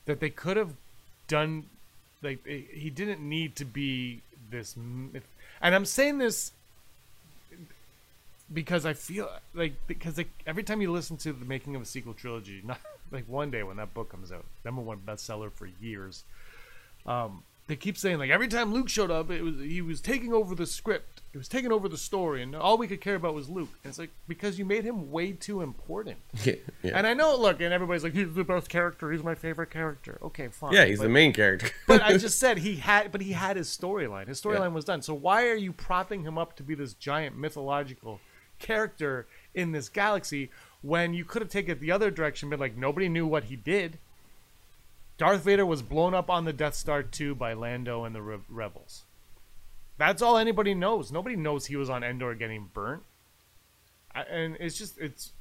[0.09, 0.73] that they could have
[1.27, 1.65] done
[2.23, 4.75] like he didn't need to be this.
[4.75, 5.21] And
[5.61, 6.51] I'm saying this
[8.51, 11.85] because I feel like because like, every time you listen to the making of a
[11.85, 12.79] sequel trilogy, not
[13.11, 16.23] like one day when that book comes out, number one bestseller for years,
[17.05, 20.33] um, they keep saying like every time Luke showed up, it was he was taking
[20.33, 23.35] over the script, he was taking over the story, and all we could care about
[23.35, 23.69] was Luke.
[23.83, 26.17] And it's like because you made him way too important.
[26.43, 26.91] yeah, yeah.
[26.97, 30.17] And I know, look, and everybody's like, he's the best character, he's my favorite character.
[30.23, 30.73] Okay, fine.
[30.73, 31.69] yeah, he's but- the main character.
[31.87, 34.27] but I just said he had, but he had his storyline.
[34.27, 35.01] His storyline was done.
[35.03, 38.19] So why are you propping him up to be this giant mythological
[38.57, 40.49] character in this galaxy
[40.81, 42.49] when you could have taken it the other direction?
[42.49, 43.99] Been like nobody knew what he did.
[45.19, 48.37] Darth Vader was blown up on the Death Star 2 by Lando and the Re-
[48.47, 49.03] rebels.
[49.99, 51.11] That's all anybody knows.
[51.11, 53.03] Nobody knows he was on Endor getting burnt.
[54.15, 55.33] I, and it's just it's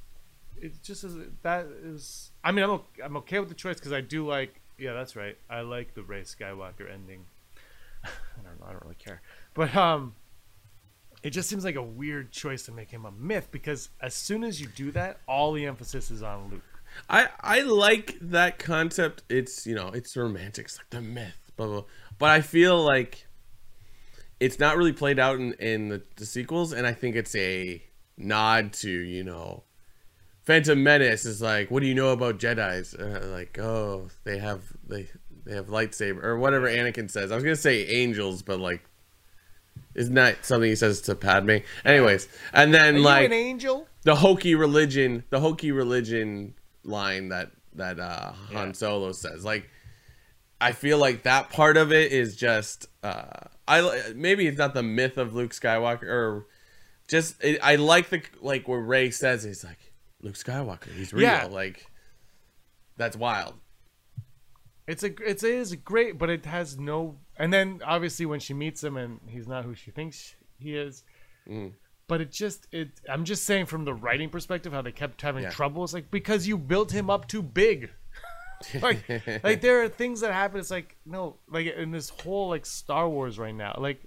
[0.61, 1.05] it just
[1.41, 4.61] that is I mean I'm okay, I'm okay with the choice because I do like
[4.77, 7.25] yeah that's right I like the Rey Skywalker ending
[8.03, 8.09] I
[8.43, 9.21] don't know I don't really care
[9.55, 10.13] but um
[11.23, 14.43] it just seems like a weird choice to make him a myth because as soon
[14.43, 16.61] as you do that all the emphasis is on Luke
[17.09, 19.23] I I like that concept.
[19.29, 20.65] It's you know it's romantic.
[20.65, 21.83] It's like the myth, blah blah.
[22.17, 23.27] But I feel like
[24.39, 27.81] it's not really played out in in the, the sequels, and I think it's a
[28.17, 29.63] nod to you know.
[30.41, 32.95] Phantom Menace is like, what do you know about Jedi's?
[32.95, 35.07] Uh, like, oh, they have they
[35.45, 37.31] they have lightsaber or whatever Anakin says.
[37.31, 38.83] I was gonna say angels, but like,
[39.93, 41.57] isn't that something he says to Padme?
[41.85, 43.87] Anyways, and then Are like an angel?
[44.03, 48.71] the hokey religion, the hokey religion line that that uh, Han Yeah.
[48.73, 49.45] Solo says.
[49.45, 49.69] Like,
[50.59, 54.83] I feel like that part of it is just uh, I maybe it's not the
[54.83, 56.45] myth of Luke Skywalker or
[57.07, 61.23] just it, I like the like where Rey says he's like Luke Skywalker, he's real.
[61.23, 61.45] Yeah.
[61.45, 61.87] Like,
[62.97, 63.53] that's wild.
[64.87, 67.17] It's a it's it is great, but it has no.
[67.37, 71.03] And then obviously when she meets him and he's not who she thinks he is.
[71.47, 71.73] Mm.
[72.07, 72.89] But it just it.
[73.07, 75.51] I'm just saying from the writing perspective how they kept having Yeah.
[75.51, 75.83] trouble.
[75.83, 77.91] It's like because you built him up too big.
[78.81, 79.07] like
[79.43, 80.59] like there are things that happen.
[80.59, 83.75] It's like no like in this whole like Star Wars right now.
[83.77, 84.01] Like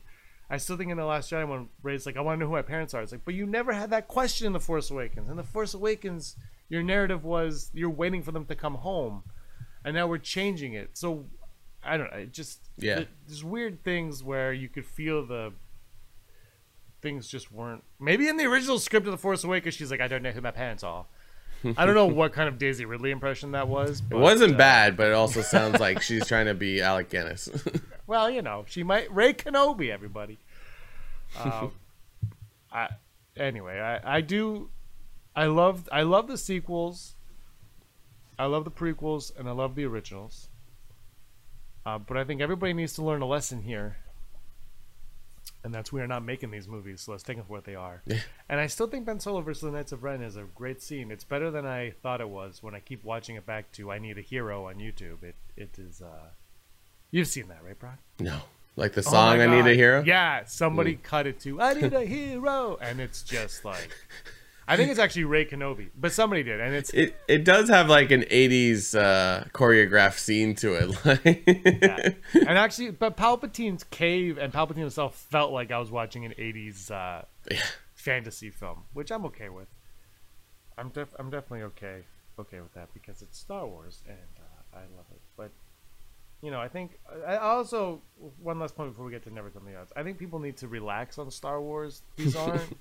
[0.51, 2.57] I still think in the Last Jedi when Rey's like I want to know who
[2.57, 3.03] my parents are.
[3.03, 5.31] It's like but you never had that question in the Force Awakens.
[5.31, 6.37] In the Force Awakens,
[6.69, 9.23] your narrative was you're waiting for them to come home
[9.85, 10.91] and now we're changing it.
[10.95, 11.27] So
[11.83, 12.19] I don't know.
[12.19, 12.97] It just Yeah.
[12.97, 15.53] th- There's weird things where you could feel the
[17.01, 17.83] things just weren't.
[17.99, 20.41] Maybe in the original script of the Force Awakens, she's like, I don't know who
[20.41, 21.07] my parents are.
[21.77, 24.03] I don't know what kind of Daisy Ridley impression that was.
[24.11, 27.49] It wasn't uh, bad, but it also sounds like she's trying to be Alec Guinness.
[28.05, 30.39] Well, you know, she might Rey Kenobi, everybody.
[31.39, 31.73] Um,
[32.71, 32.89] I
[33.37, 34.69] anyway, I I do,
[35.35, 37.15] I love I love the sequels.
[38.39, 40.49] I love the prequels and I love the originals.
[41.87, 43.97] Uh, but I think everybody needs to learn a lesson here,
[45.65, 47.75] and that's we are not making these movies, so let's take them for what they
[47.75, 48.03] are.
[48.49, 51.11] and I still think Ben Solo versus the Knights of Ren is a great scene.
[51.11, 53.99] It's better than I thought it was when I keep watching it back to I
[53.99, 55.23] Need a Hero on YouTube.
[55.23, 56.03] It it is.
[56.03, 56.31] Uh,
[57.11, 57.99] you've seen that, right, Brock?
[58.19, 58.41] no,
[58.77, 61.75] like the Oh song my "I Need a Hero." Yeah, somebody cut it to "I
[61.75, 63.91] need a hero," and it's just like,
[64.73, 67.89] I think it's actually Rey Kenobi, but somebody did, and it's It it does have
[67.89, 70.89] like an '80s uh, choreographed scene to it.
[71.05, 76.33] Like, and actually, but Palpatine's cave and Palpatine himself felt like I was watching an
[76.39, 77.63] '80s uh, Yeah.
[77.95, 79.69] fantasy film, which I'm okay with.
[80.79, 82.03] I'm def- I'm definitely okay
[82.39, 85.21] okay with that because it's Star Wars and uh, I love it.
[85.37, 85.51] But
[86.41, 88.01] you know, I think I also
[88.41, 89.93] one last point before we get to Never Tell Me Odds.
[89.95, 92.03] I think people need to relax on Star Wars.
[92.17, 92.77] These aren't.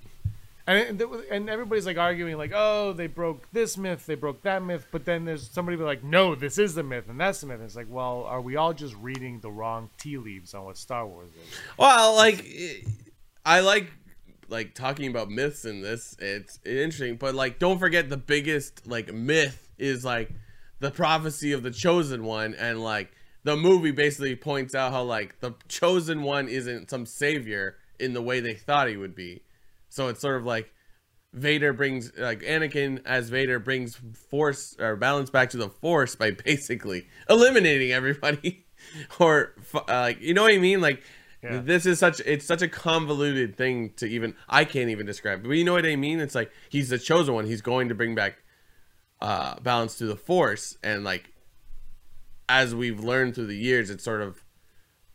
[0.64, 4.62] And, and and everybody's like arguing like oh they broke this myth they broke that
[4.62, 7.48] myth but then there's somebody be like no this is the myth and that's the
[7.48, 10.64] myth and it's like well are we all just reading the wrong tea leaves on
[10.64, 12.46] what Star Wars is well, like
[13.44, 13.90] I like
[14.48, 16.14] like talking about myths in this.
[16.18, 20.30] It's interesting, but like don't forget the biggest like myth is like
[20.78, 23.10] the prophecy of the chosen one, and like
[23.44, 28.22] the movie basically points out how like the chosen one isn't some savior in the
[28.22, 29.42] way they thought he would be.
[29.92, 30.72] So it's sort of like
[31.34, 34.00] Vader brings like Anakin as Vader brings
[34.30, 38.66] force or balance back to the force by basically eliminating everybody.
[39.20, 40.80] Or uh, like you know what I mean?
[40.80, 41.04] Like
[41.40, 41.60] Yeah.
[41.62, 45.44] this is such it's such a convoluted thing to even I can't even describe.
[45.44, 46.18] But you know what I mean?
[46.18, 47.46] It's like he's the chosen one.
[47.46, 48.42] He's going to bring back
[49.20, 50.76] uh balance to the force.
[50.82, 51.32] And like
[52.48, 54.41] as we've learned through the years it's sort of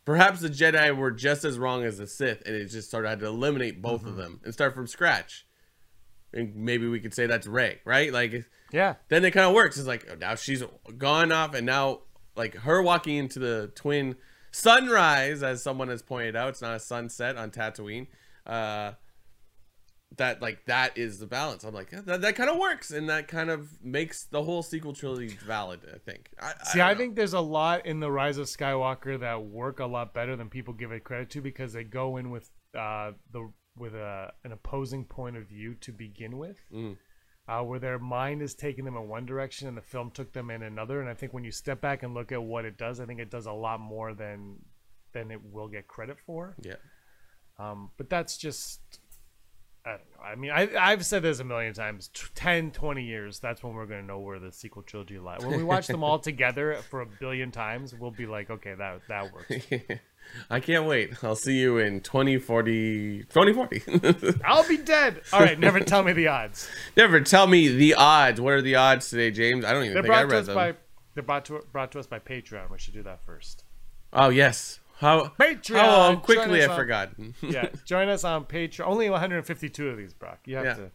[0.08, 3.10] perhaps the Jedi were just as wrong as the Sith, and it just sort of
[3.10, 5.46] had to eliminate both of them and start from scratch.
[6.32, 8.10] And maybe we could say that's Rey, right?
[8.10, 9.76] Like yeah then it kind of works.
[9.76, 10.62] It's like oh, now she's
[10.96, 12.00] gone off, and now
[12.36, 14.16] like her walking into the twin
[14.50, 18.06] sunrise, as someone has pointed out, it's not a sunset on Tatooine.
[18.46, 18.92] Uh,
[20.18, 21.64] that like that is the balance.
[21.64, 24.92] I'm like that, that kind of works, and that kind of makes the whole sequel
[24.92, 25.80] trilogy valid.
[25.92, 26.30] I think.
[26.40, 29.80] I, See, don't I, think there's a lot in the Rise of Skywalker that work
[29.80, 33.12] a lot better than people give it credit to because they go in with uh,
[33.32, 36.96] the with a, an opposing point of view to begin with, Mm.
[37.46, 40.50] uh, where their mind is taking them in one direction and the film took them
[40.50, 41.00] in another.
[41.00, 43.20] And I think when you step back and look at what it does, I think
[43.20, 44.56] it does a lot more than
[45.12, 46.54] than it will get credit for.
[46.62, 46.74] yeah.
[47.58, 48.80] Um, but that's just.
[49.84, 50.24] I don't know.
[50.24, 52.10] I mean, I, I've said this a million times.
[52.12, 55.44] T- 10, 20 years, that's when we're going to know where the sequel trilogy lies.
[55.44, 59.00] When we watch them all together for a billion times, we'll be like, okay, that
[59.08, 59.66] that works.
[60.50, 61.24] I can't wait.
[61.24, 63.24] I'll see you in 2040.
[63.30, 64.40] 2040.
[64.44, 65.22] I'll be dead.
[65.32, 66.68] All right, never tell me the odds.
[66.96, 68.40] Never tell me the odds.
[68.40, 69.64] What are the odds today, James?
[69.64, 70.54] I don't even They're think I read them.
[70.54, 70.74] by
[71.14, 72.70] they're brought to brought to us by Patreon.
[72.70, 73.64] We should do that first.
[74.12, 74.80] Oh yes.
[74.98, 77.10] How Patreon, How quickly I us on- forgot.
[77.42, 78.86] Yeah, join us on Patreon.
[78.86, 80.40] Only 152 of these, Brock.
[80.44, 80.74] You have Yeah.
[80.74, 80.90] to.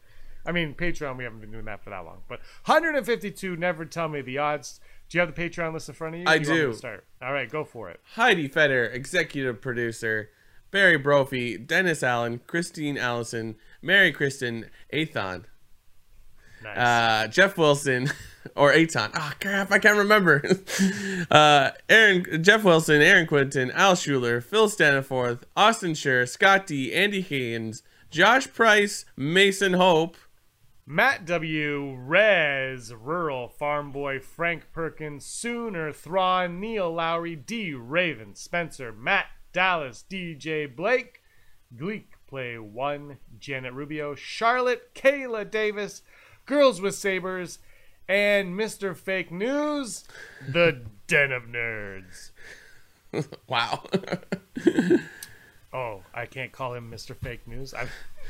[0.45, 1.17] I mean, Patreon.
[1.17, 3.55] We haven't been doing that for that long, but 152.
[3.55, 4.81] Never tell me the odds.
[5.09, 6.27] Do you have the Patreon list in front of you?
[6.27, 6.73] I You want me to do.
[6.73, 7.05] Start.
[7.21, 8.01] All right, go for it.
[8.15, 10.29] Heidi Feder, executive producer.
[10.71, 15.45] Barry Brophy, Dennis Allen, Christine Allison, Mary Kristen, Athon,
[16.63, 16.77] Nice.
[16.77, 18.09] uh, Jeff Wilson,
[18.55, 19.11] or Aton.
[19.13, 20.43] Ah, crap, I can't remember.
[21.31, 27.21] uh, Aaron, Jeff Wilson, Aaron Quinton, Al Schuler, Phil Staniforth, Austin Schur, Scott D, Andy
[27.21, 30.17] Haynes, Josh Price, Mason Hope.
[30.85, 38.91] Matt W, Rez, Rural, Farm Boy, Frank Perkins, Sooner, Thrawn, Neil Lowry, D, Raven, Spencer,
[38.91, 41.21] Matt, Dallas, DJ Blake,
[41.73, 46.01] Gleek, Play One, Janet Rubio, Charlotte, Kayla Davis,
[46.45, 47.59] Girls with Sabers,
[48.07, 48.95] and Mr.
[48.95, 50.03] Fake News,
[50.47, 52.31] the Den of Nerds.
[53.47, 53.83] Wow.
[55.71, 57.15] Oh, I can't call him Mr.
[57.15, 57.73] Fake News.
[57.73, 57.87] I,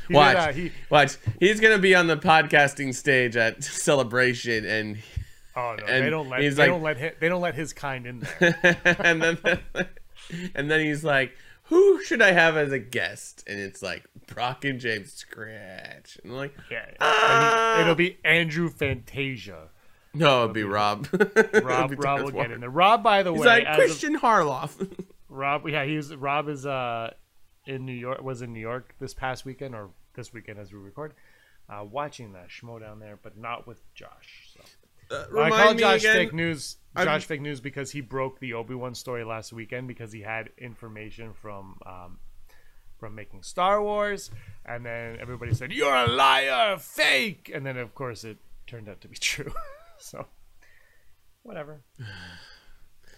[0.08, 0.36] he Watch.
[0.36, 1.16] did, uh, he, Watch.
[1.40, 4.98] He's gonna be on the podcasting stage at Celebration, and
[5.54, 7.72] oh no, And they don't let they like- don't let him, they don't let his
[7.74, 8.78] kind in there.
[8.98, 9.38] and then
[10.54, 14.64] and then he's like, "Who should I have as a guest?" And it's like Brock
[14.64, 16.18] and James Scratch.
[16.22, 17.80] And I'm like, Yeah, Ah.
[17.80, 19.68] It'll be Andrew Fantasia.
[20.12, 22.70] "No, it'd be Rob." It'd Rob, be Rob will get in there.
[22.70, 24.72] Rob, by the He's way, like as of- Christian Harloff.
[25.28, 27.12] Rob, yeah, he's Rob is uh
[27.66, 28.22] in New York.
[28.22, 31.12] Was in New York this past weekend or this weekend as we record,
[31.68, 34.50] uh, watching that Schmoedown there, but not with Josh.
[34.54, 34.60] So.
[35.34, 36.16] Uh, I call me Josh again.
[36.16, 36.76] fake news.
[36.96, 40.20] I'm- Josh fake news because he broke the Obi Wan story last weekend because he
[40.20, 42.18] had information from um,
[42.98, 44.30] from making Star Wars,
[44.64, 49.00] and then everybody said you're a liar, fake, and then of course it turned out
[49.00, 49.52] to be true.
[49.98, 50.26] so
[51.42, 51.80] whatever.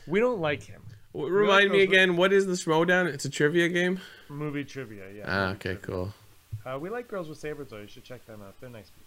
[0.08, 0.82] We don't like him.
[1.14, 2.16] Remind me goes with- again.
[2.16, 3.06] What is the Schmoedown?
[3.12, 3.98] It's a trivia game.
[4.28, 5.24] Movie trivia, yeah.
[5.26, 5.82] Ah, okay, trivia.
[5.82, 6.14] cool.
[6.64, 7.78] Uh, we like Girls with Sabers, though.
[7.78, 8.54] You should check them out.
[8.60, 9.05] They're nice people.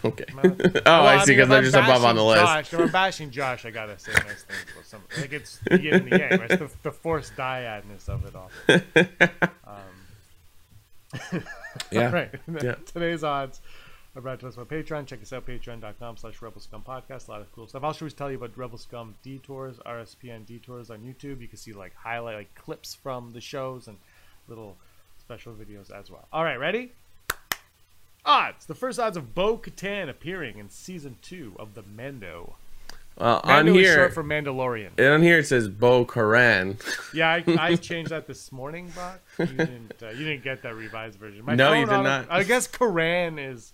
[0.04, 0.24] okay.
[0.34, 1.32] Well, oh, I see.
[1.32, 2.42] Because if they're I'm just above on the list.
[2.42, 5.02] Josh, if I'm bashing Josh, I gotta say nice things about some.
[5.18, 6.40] Like it's the yin and the yang.
[6.40, 6.50] Right?
[6.50, 8.50] It's the, the forced dyadness of it all.
[9.68, 11.42] Um,
[11.90, 12.10] yeah.
[12.10, 12.30] Right.
[12.62, 12.74] Yeah.
[12.84, 13.60] Today's odds
[14.14, 15.06] are brought to us by Patreon.
[15.06, 17.28] Check us out, patreon.com slash Rebel Scum Podcast.
[17.28, 17.82] A lot of cool stuff.
[17.84, 21.40] I'll always tell you about Rebel Scum Detours, RSPN Detours on YouTube.
[21.40, 23.96] You can see like highlight, like clips from the shows and
[24.48, 24.76] little
[25.18, 26.26] special videos as well.
[26.32, 26.92] All right, ready?
[28.28, 28.66] Odds.
[28.66, 32.56] The first odds of Bo Katan appearing in season two of the Mando.
[33.16, 34.90] Well, on Mando is here, short for Mandalorian.
[35.14, 36.76] on here it says Bo Karan.
[37.12, 39.20] Yeah, I, I changed that this morning, Brock.
[39.38, 39.94] You didn't.
[40.02, 41.44] Uh, you didn't get that revised version.
[41.44, 42.30] My No, you did not.
[42.30, 43.72] I guess Koran is.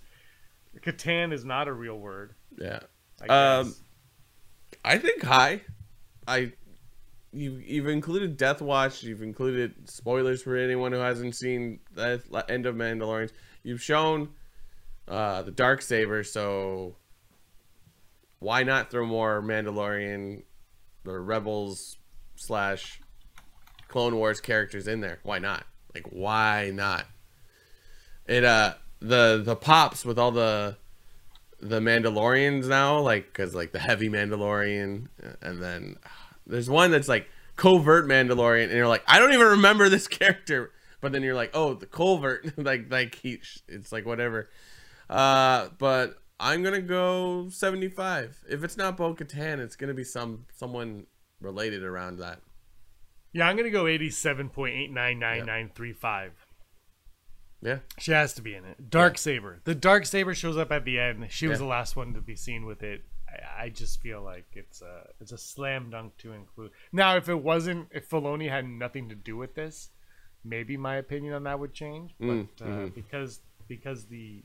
[0.81, 2.33] Catan is not a real word.
[2.57, 2.79] yeah.
[3.29, 3.75] I Um.
[4.83, 5.61] I think high.
[6.27, 6.53] I
[7.31, 9.03] you you've included Death Watch.
[9.03, 13.31] You've included spoilers for anyone who hasn't seen the end of Mandalorians.
[13.63, 14.29] You've shown
[15.07, 16.23] uh, the dark saber.
[16.23, 16.95] So
[18.39, 20.43] why not throw more Mandalorian
[21.05, 21.97] or Rebels
[22.35, 23.01] slash
[23.87, 25.19] Clone Wars characters in there?
[25.23, 25.65] Why not?
[25.93, 27.05] Like why not?
[28.27, 30.77] It uh the the pops with all the
[31.59, 35.07] the Mandalorians now, like because like the heavy Mandalorian,
[35.41, 35.97] and then
[36.47, 40.71] there's one that's like covert Mandalorian, and you're like, I don't even remember this character,
[41.01, 44.49] but then you're like, oh, the covert, like like he, it's like whatever.
[45.09, 48.43] Uh, but I'm gonna go 75.
[48.49, 51.05] If it's not Bo Katan, it's gonna be some someone
[51.41, 52.39] related around that.
[53.33, 56.31] yeah, I'm gonna go eighty-seven point eight nine nine nine three five.
[57.61, 58.89] Yeah, She has to be in it.
[58.91, 59.59] Dark Saber.
[59.63, 61.25] The Dark Saber shows up at the end.
[61.31, 61.63] She was Yeah.
[61.65, 63.03] the last one to be seen with it.
[63.27, 66.71] I, I just feel like it's a it's a slam dunk to include.
[66.91, 69.89] Now, if it wasn't, if Filoni had nothing to do with this,
[70.43, 72.13] maybe my opinion on that would change.
[72.19, 72.93] But Mm, uh, mhm.
[72.93, 74.43] because because the,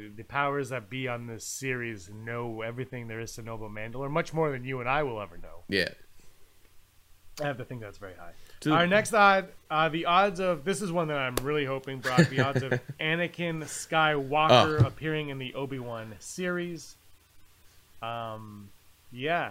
[0.00, 3.70] the the powers that be on this series know everything there is to know about
[3.70, 5.64] Mandalore, much more than you and I will ever know.
[5.68, 5.88] yeah.
[7.38, 8.32] I have to think that's very high.
[8.60, 11.98] To- Our next odd, uh, the odds of this is one that I'm really hoping,
[12.00, 12.30] Brock.
[12.30, 12.70] The odds of
[13.00, 14.86] Anakin Skywalker Oh.
[14.86, 16.96] appearing in the Obi Wan series.
[18.00, 18.70] Um,
[19.12, 19.50] yeah,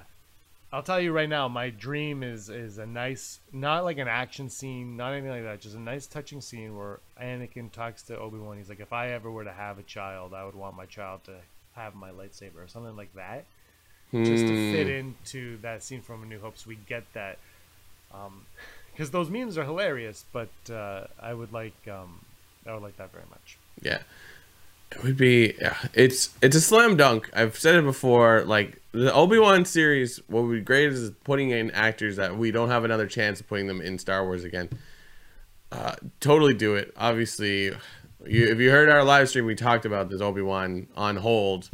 [0.76, 1.48] I'll tell you right now.
[1.48, 5.62] My dream is is a nice, not like an action scene, not anything like that.
[5.62, 8.58] Just a nice, touching scene where Anakin talks to Obi Wan.
[8.58, 11.24] He's like, "If I ever were to have a child, I would want my child
[11.26, 11.38] to
[11.76, 13.46] have my lightsaber or something like that."
[14.12, 14.94] just to fit Hmm.
[14.94, 17.38] into that scene from A New Hope, so we get that.
[18.92, 22.24] Because those memes are hilarious, but uh, I would like um,
[22.66, 23.58] I would like that very much.
[23.82, 24.00] Yeah.
[24.96, 27.30] It would be yeah, it's it's a slam dunk.
[27.34, 31.70] I've said it before, like the Obi-Wan series, what would be great is putting in
[31.72, 34.70] actors that we don't have another chance of putting them in Star Wars again.
[35.72, 36.94] Uh, totally do it.
[36.96, 37.66] Obviously,
[38.26, 41.70] you, if you heard our live stream, we talked about this Obi-Wan on hold.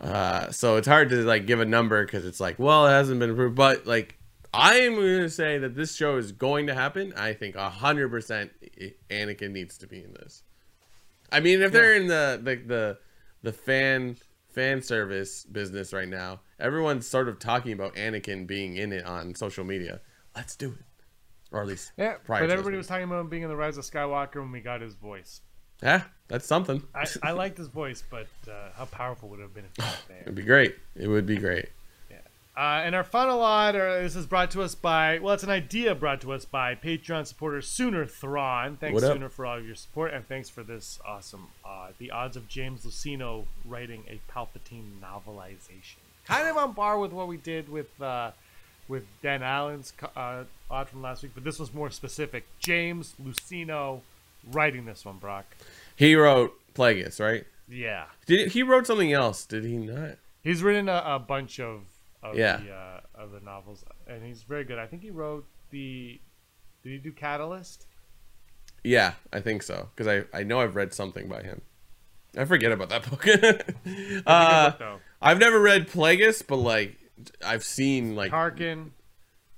[0.00, 3.20] Uh, so it's hard to like give a number because it's like, well, it hasn't
[3.20, 4.16] been approved, but like
[4.52, 7.12] I am going to say that this show is going to happen.
[7.16, 8.52] I think hundred percent
[9.10, 10.42] Anakin needs to be in this.
[11.30, 12.98] I mean, if they're in the, the the
[13.42, 14.16] the fan
[14.50, 19.34] fan service business right now, everyone's sort of talking about Anakin being in it on
[19.34, 20.00] social media.
[20.36, 20.84] Let's do it,
[21.52, 23.84] or at least Yeah, but everybody was talking about him being in the Rise of
[23.84, 25.40] Skywalker when we got his voice.
[25.82, 26.82] Yeah, that's something.
[26.94, 30.14] I, I liked his voice, but uh, how powerful would it have been if he?
[30.22, 30.76] It'd be great.
[30.94, 31.68] It would be great.
[32.56, 35.50] Uh, and our final odd, or this is brought to us by, well, it's an
[35.50, 38.76] idea brought to us by Patreon supporter Sooner Thrawn.
[38.76, 41.94] Thanks, Sooner, for all of your support, and thanks for this awesome odd.
[41.98, 45.96] The odds of James Luceno writing a Palpatine novelization.
[46.26, 48.30] Kind of on par with what we did with uh,
[48.86, 52.46] with Dan Allen's uh, odd from last week, but this was more specific.
[52.60, 54.00] James Luceno
[54.52, 55.44] writing this one, Brock.
[55.96, 57.44] He wrote Plagueis, right?
[57.68, 58.04] Yeah.
[58.26, 59.44] Did he wrote something else?
[59.44, 60.18] Did he not?
[60.42, 61.80] He's written a, a bunch of
[62.24, 62.56] of Yeah.
[62.58, 64.78] the uh, of the novels, and he's very good.
[64.78, 66.20] I think he wrote the.
[66.82, 67.86] Did he do Catalyst?
[68.82, 69.88] Yeah, I think so.
[69.94, 71.62] Because I, I know I've read something by him.
[72.36, 73.26] I forget about that book.
[74.26, 75.00] uh, book.
[75.22, 76.96] I've never read Plagueis, but like
[77.44, 78.90] I've seen like Tarkin,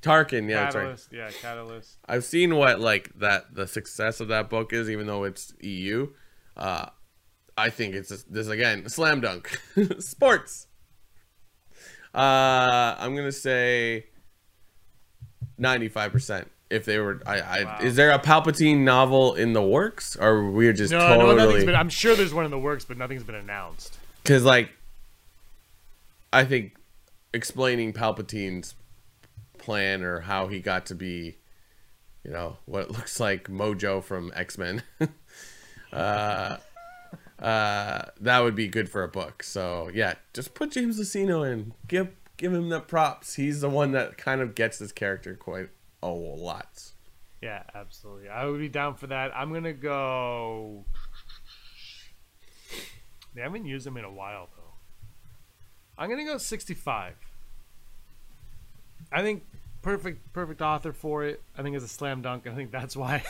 [0.02, 0.48] Tarkin.
[0.48, 1.06] Yeah, that's right.
[1.10, 1.98] Yeah, Catalyst.
[2.08, 6.12] I've seen what like that the success of that book is, even though it's EU.
[6.56, 6.86] Uh,
[7.58, 9.58] I think it's just, this again slam dunk
[9.98, 10.68] sports.
[12.16, 14.06] Uh, I'm gonna say
[15.58, 16.50] ninety five percent.
[16.68, 17.78] If they were, I, I Wow.
[17.82, 21.66] is there a Palpatine novel in the works, or we're just No, no, nothing's totally
[21.66, 21.74] been.
[21.76, 23.98] I'm sure there's one in the works, but nothing's been announced.
[24.22, 24.70] because like
[26.32, 26.76] I think
[27.32, 28.74] explaining Palpatine's
[29.58, 31.36] plan or how he got to be,
[32.24, 34.82] you know, what it looks like Mojo from X Men.
[35.92, 36.56] uh,
[37.38, 39.42] uh, that would be good for a book.
[39.42, 41.74] So yeah, just put James Luceno in.
[41.88, 43.34] Give give him the props.
[43.34, 45.70] He's the one that kind of gets this character quite
[46.02, 46.92] a lot.
[47.42, 48.28] Yeah, absolutely.
[48.28, 49.32] I would be down for that.
[49.36, 50.84] I'm gonna go.
[53.34, 54.62] They haven't used him in a while though.
[55.98, 57.14] I'm gonna go 65.
[59.12, 59.44] I think
[59.82, 61.42] perfect, perfect author for it.
[61.56, 62.46] I think it's a slam dunk.
[62.46, 63.22] I think that's why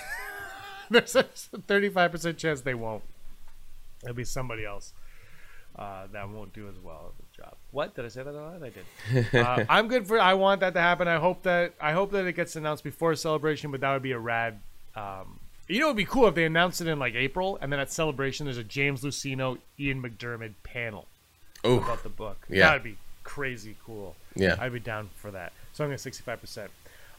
[0.90, 3.02] there's a 35% chance they won't.
[4.06, 4.92] It'll be somebody else
[5.78, 7.54] uh, that won't do as well of the job.
[7.70, 8.62] What did I say that out loud?
[8.62, 9.34] I did.
[9.34, 10.18] uh, I'm good for.
[10.18, 11.06] I want that to happen.
[11.08, 13.70] I hope that I hope that it gets announced before celebration.
[13.70, 14.60] But that would be a rad.
[14.94, 17.80] Um, you know, it'd be cool if they announced it in like April, and then
[17.80, 21.06] at celebration there's a James Luceno, Ian McDiarmid panel
[21.64, 22.46] Oh, about the book.
[22.48, 22.68] Yeah.
[22.68, 24.14] that'd be crazy cool.
[24.36, 24.54] Yeah.
[24.60, 25.52] I'd be down for that.
[25.72, 26.68] So I'm going to 65%.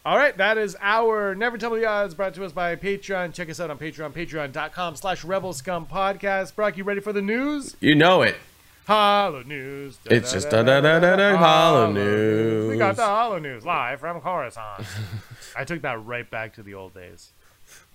[0.08, 3.34] All right, that is our Never Tell Me the Odds brought to us by Patreon.
[3.34, 6.56] Check us out on Patreon, patreon.com slash Rebel Scum Podcast.
[6.56, 7.76] Brock, you ready for the news?
[7.82, 8.38] you know it.
[8.86, 10.00] Hollow News.
[10.06, 12.70] It's just da-da-da-da-da, Hollow News.
[12.70, 14.88] We got the Hollow News live from Coruscant.
[15.58, 17.34] I took that right back to the old days.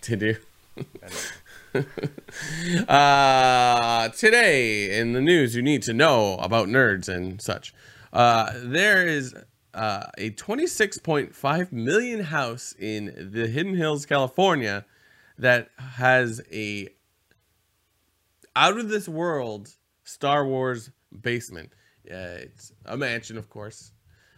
[0.02, 0.36] Did you?
[2.90, 7.72] uh, today in the news, you need to know about nerds and such.
[8.12, 9.34] Uh, there is
[9.74, 14.84] uh, a 26.5 million house in the Hidden Hills, California,
[15.38, 16.88] that has a
[18.54, 19.70] out of this world
[20.04, 21.72] Star Wars basement.
[22.04, 23.92] It's a mansion, of course.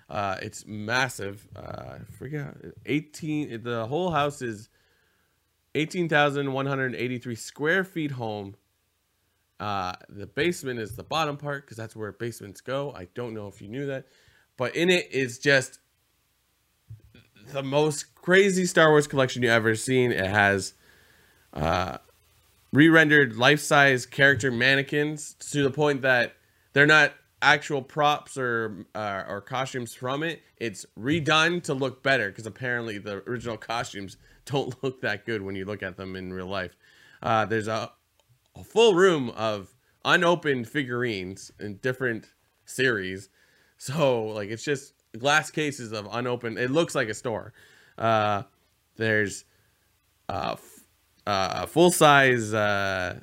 [0.09, 1.49] Uh, it's massive.
[1.57, 2.55] Uh, I forget
[2.87, 3.63] 18.
[3.63, 4.69] The whole house is
[5.75, 8.55] 18,183 square feet home.
[9.59, 12.93] Uh, the basement is the bottom part because that's where basements go.
[12.93, 14.07] I don't know if you knew that,
[14.57, 15.79] but in it is just
[17.53, 20.13] the most crazy Star Wars collection you ever seen.
[20.13, 20.75] It has
[21.53, 21.99] uh,
[22.73, 26.35] re-rendered life-size character mannequins to the point that
[26.73, 30.43] they're not actual props or uh, or costumes from it.
[30.57, 35.55] It's redone to look better because apparently the original costumes don't look that good when
[35.55, 36.77] you look at them in real life.
[37.23, 37.91] Uh, there's a,
[38.57, 39.75] a full room of
[40.05, 42.27] unopened figurines in different
[42.65, 43.29] series.
[43.77, 46.59] So like it's just glass cases of unopened.
[46.59, 47.53] It looks like a store.
[47.97, 48.43] Uh,
[48.97, 49.45] there's
[50.29, 50.57] uh,
[51.27, 52.53] uh, a full size.
[52.53, 53.21] Uh,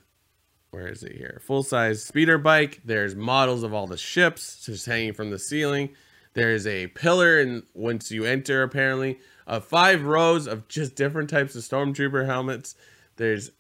[0.72, 1.42] where is it here?
[1.44, 2.82] Full size speeder bike.
[2.86, 5.90] There's models of all the ships just hanging from the ceiling.
[6.34, 11.56] There's a pillar, and once you enter, apparently, of five rows of just different types
[11.56, 12.76] of stormtrooper helmets.
[13.18, 13.52] There's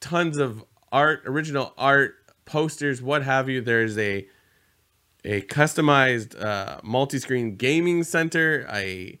[0.00, 2.14] tons of art, original art,
[2.46, 3.60] posters, what have you.
[3.60, 4.26] There's a
[5.28, 9.20] a customized uh, multi-screen gaming center, a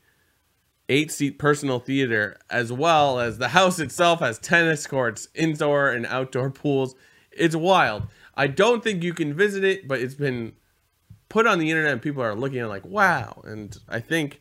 [0.88, 6.50] eight-seat personal theater, as well as the house itself has tennis courts, indoor and outdoor
[6.50, 6.94] pools.
[7.30, 8.04] It's wild.
[8.34, 10.54] I don't think you can visit it, but it's been
[11.28, 14.40] put on the internet and people are looking at like wow and i think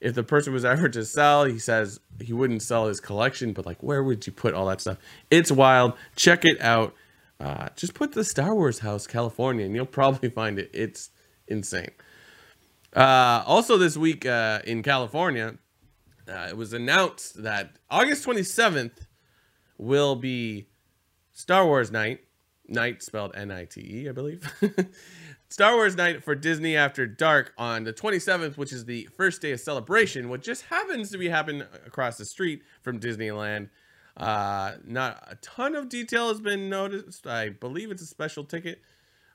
[0.00, 3.66] if the person was ever to sell he says he wouldn't sell his collection but
[3.66, 4.98] like where would you put all that stuff
[5.30, 6.94] it's wild check it out
[7.40, 10.70] uh, just put the star wars house california and you'll probably find it.
[10.72, 11.10] It's
[11.48, 11.90] insane.
[12.94, 15.56] Uh, also this week uh, in california
[16.28, 19.06] uh, it was announced that august 27th
[19.78, 20.68] will be
[21.32, 22.20] star wars night.
[22.66, 24.50] Night spelled n-i-t-e i believe.
[25.54, 29.52] Star Wars Night for Disney After Dark on the 27th, which is the first day
[29.52, 33.68] of celebration, what just happens to be happening across the street from Disneyland.
[34.16, 37.26] Uh, not a ton of detail has been noticed.
[37.26, 38.80] I believe it's a special ticket,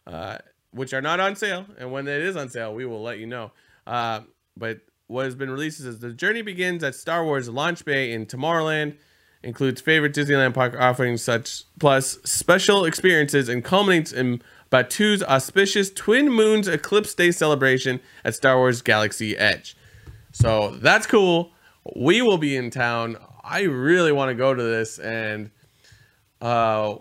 [0.07, 0.37] uh,
[0.71, 1.65] which are not on sale.
[1.77, 3.51] And when it is on sale, we will let you know.
[3.85, 4.21] Uh,
[4.55, 8.25] but what has been released is the journey begins at Star Wars Launch Bay in
[8.25, 8.97] Tomorrowland.
[9.41, 16.29] Includes favorite Disneyland park offerings such plus special experiences and culminates in Batuu's auspicious Twin
[16.29, 19.77] Moons Eclipse Day celebration at Star Wars Galaxy Edge.
[20.33, 21.53] So that's cool.
[21.95, 23.17] We will be in town.
[23.49, 25.49] I really want to go to this, and
[26.39, 26.97] uh,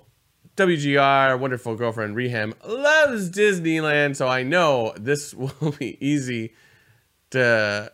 [0.56, 6.54] WGR, wonderful girlfriend Reham, loves Disneyland, so I know this will be easy
[7.30, 7.92] to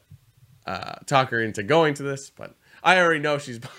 [0.66, 2.30] uh, talk her into going to this.
[2.30, 3.72] But I already know she's buying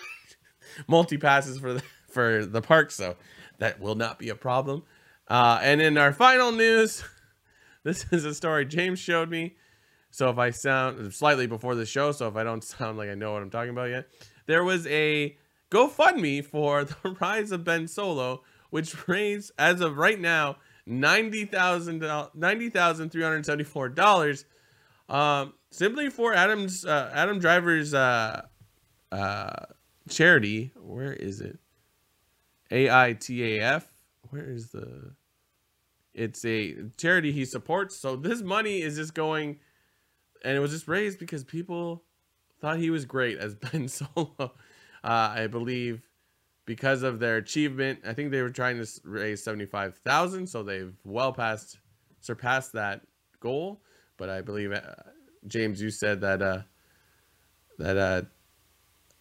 [0.89, 3.15] multi passes for the for the park, so
[3.59, 4.83] that will not be a problem.
[5.29, 7.01] Uh, and in our final news,
[7.83, 9.55] this is a story James showed me.
[10.11, 13.15] So if I sound slightly before the show, so if I don't sound like I
[13.15, 14.09] know what I'm talking about yet,
[14.45, 15.37] there was a
[15.71, 22.03] GoFundMe for the rise of Ben Solo, which raised as of right now ninety thousand
[22.33, 24.45] ninety thousand three hundred seventy four dollars,
[25.09, 28.45] um, simply for Adam's uh, Adam Driver's uh,
[29.11, 29.65] uh,
[30.09, 30.71] charity.
[30.75, 31.59] Where is it?
[32.71, 33.83] AITAF.
[34.29, 35.13] Where is the?
[36.13, 37.97] It's a charity he supports.
[37.97, 39.59] So this money is just going,
[40.43, 42.03] and it was just raised because people
[42.61, 44.35] thought he was great as Ben Solo.
[44.39, 44.49] Uh,
[45.03, 46.01] I believe
[46.65, 47.99] because of their achievement.
[48.05, 51.79] I think they were trying to raise seventy five thousand, so they've well past
[52.21, 53.01] surpassed that
[53.39, 53.81] goal.
[54.17, 54.81] But I believe uh,
[55.47, 56.61] James, you said that uh,
[57.77, 58.21] that uh,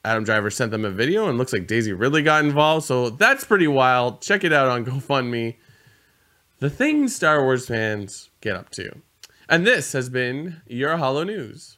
[0.04, 2.86] Adam Driver sent them a video, and looks like Daisy Ridley got involved.
[2.86, 4.20] So that's pretty wild.
[4.20, 5.56] Check it out on GoFundMe.
[6.60, 9.02] The things Star Wars fans get up to.
[9.48, 11.76] And this has been your Hollow News.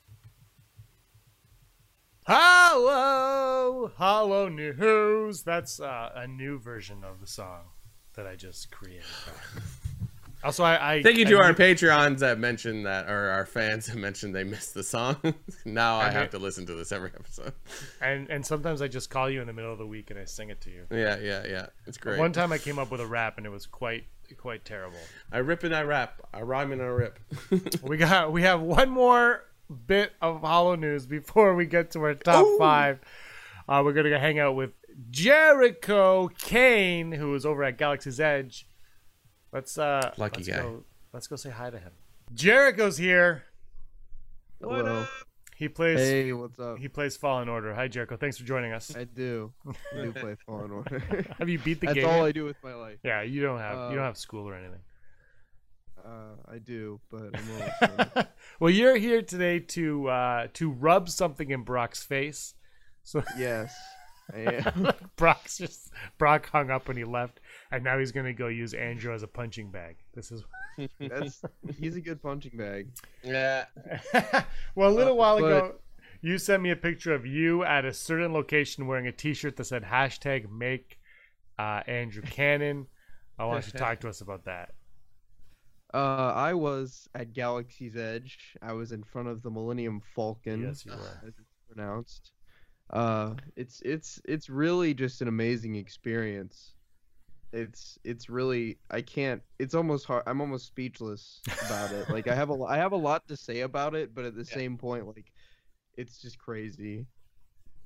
[2.28, 5.42] Hello, Hollow News.
[5.44, 7.60] That's uh, a new version of the song
[8.14, 9.04] that I just created.
[10.42, 13.86] Also, I, I Thank you to I, our Patreons that mentioned that, or our fans
[13.86, 15.16] that mentioned they missed the song.
[15.64, 16.14] now I Okay.
[16.18, 17.52] have to listen to this every episode.
[18.00, 20.24] and and sometimes I just call you in the middle of the week and I
[20.24, 20.84] sing it to you.
[20.90, 21.66] Yeah, yeah, yeah.
[21.86, 22.18] It's great.
[22.18, 24.02] One time I came up with a rap and it was quite
[24.36, 24.98] quite terrible.
[25.30, 26.20] I rip and I rap.
[26.34, 27.20] I rhyme and I rip.
[27.84, 29.44] We got we have one more
[29.86, 32.58] bit of Hollow News before we get to our top Ooh.
[32.58, 33.00] five.
[33.68, 34.70] Uh, we're gonna go hang out with
[35.10, 38.68] Jericho Kane, who is over at Galaxy's Edge.
[39.52, 40.62] Let's uh Lucky let's guy.
[40.62, 41.92] Go, let's go say hi to him.
[42.34, 43.44] Jericho's here.
[44.60, 45.06] Hello.
[45.56, 46.76] He plays Hey, what's up?
[46.78, 47.74] he plays Fallen Order.
[47.74, 48.94] Hi Jericho, thanks for joining us.
[48.94, 49.52] I do.
[49.66, 51.24] I do play Fallen Order.
[51.38, 52.04] Have you beat the That's game?
[52.04, 52.24] That's all?
[52.26, 52.98] I do with my life.
[53.02, 54.80] Yeah, you don't have you Uh, don't have school or anything.
[56.06, 58.28] Uh, I do, but I'm almost.
[58.60, 62.54] Well, you're here today to uh, to rub something in Brock's face.
[63.02, 63.74] So yes,
[64.32, 64.92] I am.
[65.16, 67.40] Brock's just Brock hung up when he left,
[67.72, 69.96] and now he's gonna go use Andrew as a punching bag.
[70.14, 70.44] This is
[71.00, 71.42] That's
[71.78, 72.88] he's a good punching bag.
[73.24, 73.64] yeah.
[74.74, 75.74] well, a little Uh, while but- ago,
[76.22, 79.64] you sent me a picture of you at a certain location wearing a T-shirt that
[79.64, 80.98] said hashtag Make
[81.58, 82.86] uh, Andrew Cannon.
[83.38, 84.72] I want you to talk to us about that.
[85.94, 88.56] Uh, I was at Galaxy's Edge.
[88.62, 91.20] I was in front of the Millennium Falcon, Yes, you were.
[91.26, 92.32] as it's pronounced.
[92.90, 96.74] Uh, it's it's it's really just an amazing experience.
[97.52, 99.42] It's it's really I can't.
[99.58, 100.24] It's almost hard.
[100.26, 102.08] I'm almost speechless about it.
[102.10, 104.44] Like I have a I have a lot to say about it, but at the
[104.44, 105.32] same point, like
[105.96, 107.06] it's just crazy.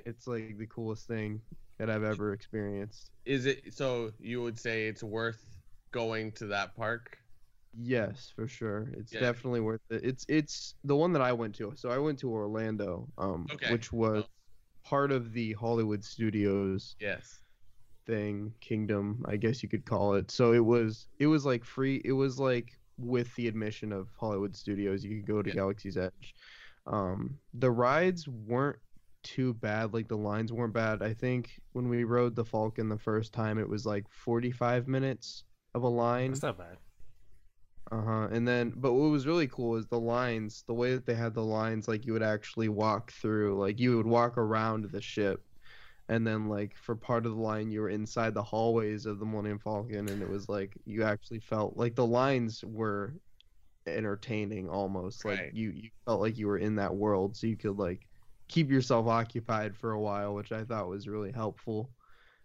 [0.04, 1.40] It's like the coolest thing
[1.78, 3.10] that I've ever experienced.
[3.24, 4.10] Is it so?
[4.18, 5.44] You would say it's worth
[5.92, 7.18] going to that park?
[7.72, 8.88] Yes, for sure.
[8.96, 9.20] It's Yeah.
[9.20, 10.04] definitely worth it.
[10.04, 11.72] It's it's the one that I went to.
[11.76, 13.70] So I went to Orlando, um, Okay.
[13.70, 14.24] which was
[14.84, 17.42] part of the Hollywood Studios Yes.
[18.06, 20.30] thing, kingdom, I guess you could call it.
[20.30, 22.00] So it was it was like free.
[22.04, 25.54] It was like with the admission of Hollywood Studios, you could go to Yeah.
[25.54, 26.34] Galaxy's Edge.
[26.86, 28.80] Um, the rides weren't
[29.22, 29.92] too bad.
[29.94, 31.02] Like the lines weren't bad.
[31.02, 35.44] I think when we rode the Falcon the first time, it was like 45 minutes
[35.74, 36.30] of a line.
[36.32, 36.78] That's not bad.
[37.90, 38.28] Uh huh.
[38.30, 41.34] And then, but what was really cool is the lines, the way that they had
[41.34, 45.44] the lines, like you would actually walk through, like you would walk around the ship,
[46.08, 49.26] and then like for part of the line, you were inside the hallways of the
[49.26, 53.16] Millennium Falcon, and it was like you actually felt like the lines were
[53.86, 55.52] entertaining almost, like Right.
[55.52, 58.08] you you felt like you were in that world, so you could like
[58.48, 61.94] keep yourself occupied for a while, which I thought was really helpful.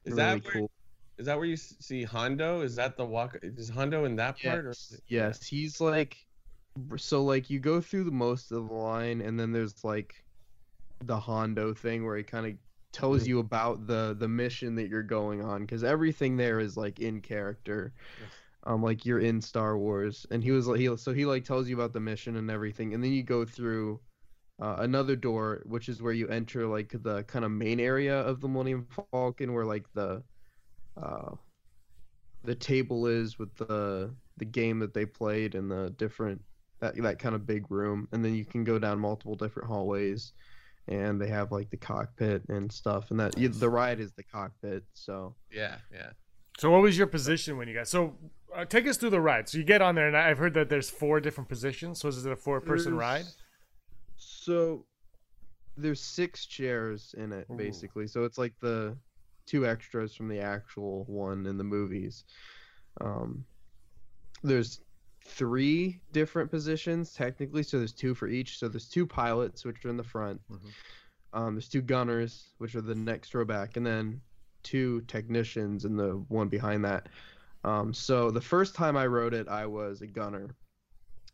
[0.05, 0.71] Is and that where, cool?
[1.17, 2.61] Is that where you see Hondo?
[2.61, 3.37] Is that the walk?
[3.43, 4.65] Is Hondo in that part?
[4.65, 6.27] Or Yes, yes, he's like,
[6.97, 10.25] so like you go through the most of the line, and then there's like
[11.03, 12.53] the Hondo thing where he kind of
[12.91, 13.27] tells Mhm.
[13.27, 17.21] you about the the mission that you're going on, because everything there is like in
[17.21, 18.43] character, Yes.
[18.65, 21.67] um, like you're in Star Wars, and he was like, he so he like tells
[21.69, 24.01] you about the mission and everything, and then you go through.
[24.61, 28.39] Uh, another door, which is where you enter like the kind of main area of
[28.39, 30.23] the Millennium Falcon, where like the
[31.01, 31.31] uh,
[32.43, 36.41] the table is with the the game that they played and the different
[36.79, 40.33] that that kind of big room and then you can go down multiple different hallways
[40.87, 44.83] and they have like the cockpit and stuff and that the ride is the cockpit
[44.93, 46.09] so Yeah, yeah.
[46.59, 47.87] So what was your position when you got?
[47.87, 48.15] So
[48.55, 49.49] uh, take us through the ride.
[49.49, 51.99] So you get on there, and I've heard that there's four different positions.
[51.99, 53.25] So is it a four-person ride?
[54.15, 54.85] So
[55.77, 57.55] there's six chairs in it Ooh.
[57.55, 58.95] basically so it's like the
[59.45, 62.23] two extras from the actual one in the movies.
[63.01, 63.45] Um
[64.43, 64.81] there's
[65.23, 67.63] three different positions technically.
[67.63, 68.59] So there's two for each.
[68.59, 70.41] So there's two pilots which are in the front.
[70.51, 70.71] Mhm.
[71.33, 74.21] um there's two gunners which are the next row back and then
[74.63, 77.09] two technicians in the one behind that.
[77.63, 80.55] Um so the first time i wrote it i was a gunner.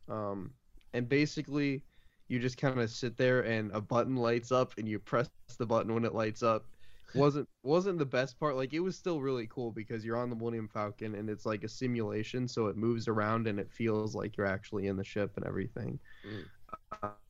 [0.07, 0.51] Um
[0.93, 1.83] and basically
[2.27, 5.65] you just kind of sit there and a button lights up and you press the
[5.65, 6.65] button when it lights up
[7.13, 10.35] wasn't wasn't the best part like it was still really cool because you're on the
[10.35, 14.37] Millennium Falcon and it's like a simulation so it moves around and it feels like
[14.37, 16.45] you're actually in the ship and everything Mm.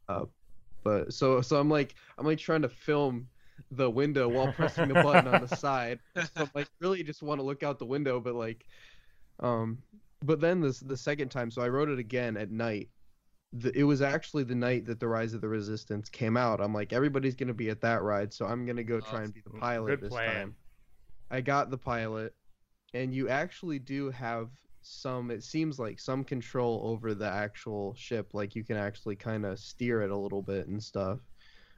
[0.10, 0.26] uh,
[0.84, 3.30] but so so I'm like I'm like trying to film
[3.72, 7.40] the window while pressing the button on the side so I'm like really just want
[7.40, 8.66] to look out the window but like
[9.40, 9.78] um
[10.24, 12.90] but then this the second time so I wrote it again at night
[13.54, 16.62] the, it was actually the night that the Rise of the Resistance came out.
[16.62, 19.42] I'm like, everybody's gonna be at that ride, so I'm gonna go try and be
[19.42, 20.36] the pilot Good this plan.
[20.36, 20.56] time.
[21.30, 22.34] I got the pilot,
[22.94, 24.50] and you actually do have
[24.82, 25.32] some.
[25.32, 28.34] It seems like some control over the actual ship.
[28.34, 31.20] Like you can actually kind of steer it a little bit and stuff.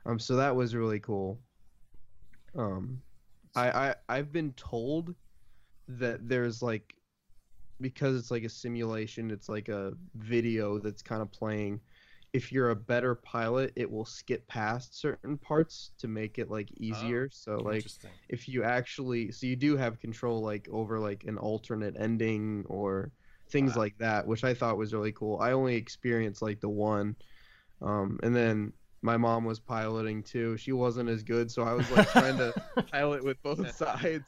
[0.05, 1.39] Um, so that was really cool.
[2.55, 3.01] Um,
[3.55, 5.15] I I I've been told
[5.87, 6.95] that there's like
[7.81, 11.81] because it's like a simulation, it's like a video that's kind of playing.
[12.33, 16.71] If you're a better pilot, it will skip past certain parts to make it like
[16.77, 17.29] easier.
[17.29, 17.91] so like
[18.29, 23.11] if you actually so you do have control like over like an alternate ending or
[23.49, 23.77] things Wow.
[23.77, 25.39] like that, which I thought was really cool.
[25.39, 27.15] I only experienced like the one.
[27.81, 28.73] Um and then
[29.03, 30.57] my mom was piloting too.
[30.57, 32.53] She wasn't as good, so I was like trying to
[32.91, 34.23] pilot with both sides.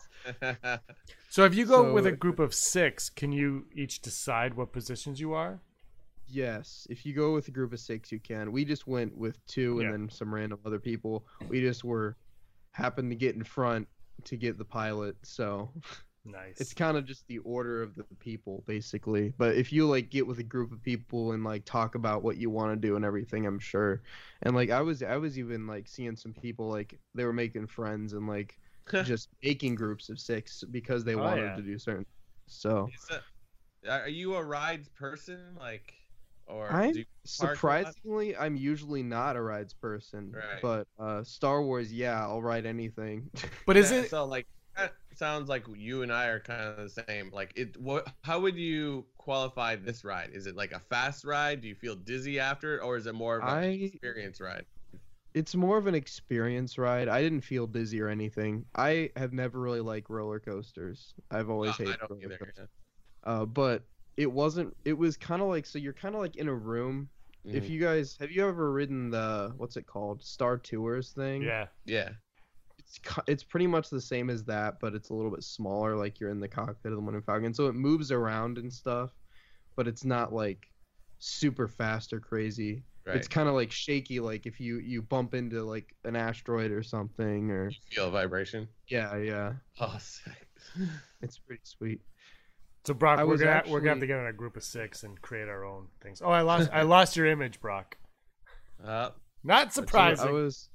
[1.29, 5.19] So if you go with a group of six, can you each decide what positions
[5.19, 5.61] you are?
[6.27, 8.51] Yes, if you go with a group of six, you can.
[8.51, 9.91] We just went with two, and Yeah.
[9.91, 11.25] then some random other people.
[11.49, 12.17] We just were
[12.71, 13.87] happened to get in front
[14.25, 15.71] to get the pilot, so
[16.25, 16.59] Nice.
[16.59, 19.33] it's kind of just the order of the people, basically.
[19.37, 22.37] But if you like get with a group of people and like talk about what
[22.37, 24.01] you want to do and everything, I'm sure.
[24.41, 27.67] And like I was, I was even like seeing some people like they were making
[27.67, 28.59] friends and like
[29.03, 31.55] just making groups of six because they Oh, wanted yeah.
[31.55, 32.05] to do certain.
[32.47, 33.23] So that-
[33.87, 35.55] are you a rides person?
[35.59, 35.93] Like,
[36.47, 37.05] or I'm do you
[37.37, 37.95] park a lot?
[37.95, 40.61] surprisingly, I'm usually not a rides person, Right.
[40.61, 43.29] but uh, Star Wars, yeah, I'll ride anything.
[43.65, 44.09] but is Yeah, it?
[44.09, 44.54] so like that
[45.17, 47.29] sounds like you and I are kind of the same.
[47.33, 50.29] Like it what how would you qualify this ride?
[50.33, 51.61] Is it like a fast ride?
[51.61, 54.65] Do you feel dizzy after it or is it more of an I experience ride?
[55.33, 57.09] it's more of an experience ride.
[57.09, 58.65] I didn't feel dizzy or anything.
[58.75, 61.13] I have never really liked roller coasters.
[61.29, 62.37] I've always Oh, hated don't roller either.
[62.37, 62.69] coasters.
[63.25, 63.83] Uh, but
[64.17, 64.75] it wasn't.
[64.85, 65.77] It was kind of like so.
[65.77, 67.09] You're kind of like in a room.
[67.43, 67.57] yeah.
[67.57, 71.41] If you guys have you ever ridden the what's it called Star Tours thing?
[71.41, 71.67] Yeah.
[71.85, 72.11] yeah.
[72.87, 75.95] It's it's pretty much the same as that, but it's a little bit smaller.
[75.95, 79.11] Like you're in the cockpit of the Millennium Falcon, so it moves around and stuff,
[79.75, 80.67] but it's not like
[81.19, 82.83] super fast or crazy.
[83.05, 83.17] Right.
[83.17, 86.83] It's kind of like shaky, like if you you bump into like an asteroid or
[86.83, 88.67] something, or you feel a vibration.
[88.87, 90.47] yeah, yeah, Oh, sick.
[91.21, 92.01] it's pretty sweet.
[92.85, 95.03] So Brock, I we're gonna we're gonna have to get in a group of six
[95.03, 96.21] and create our own things.
[96.23, 97.97] Oh, I lost I lost your image, Brock.
[98.83, 99.09] Uh,
[99.43, 100.27] Not So surprising.
[100.27, 100.69] I was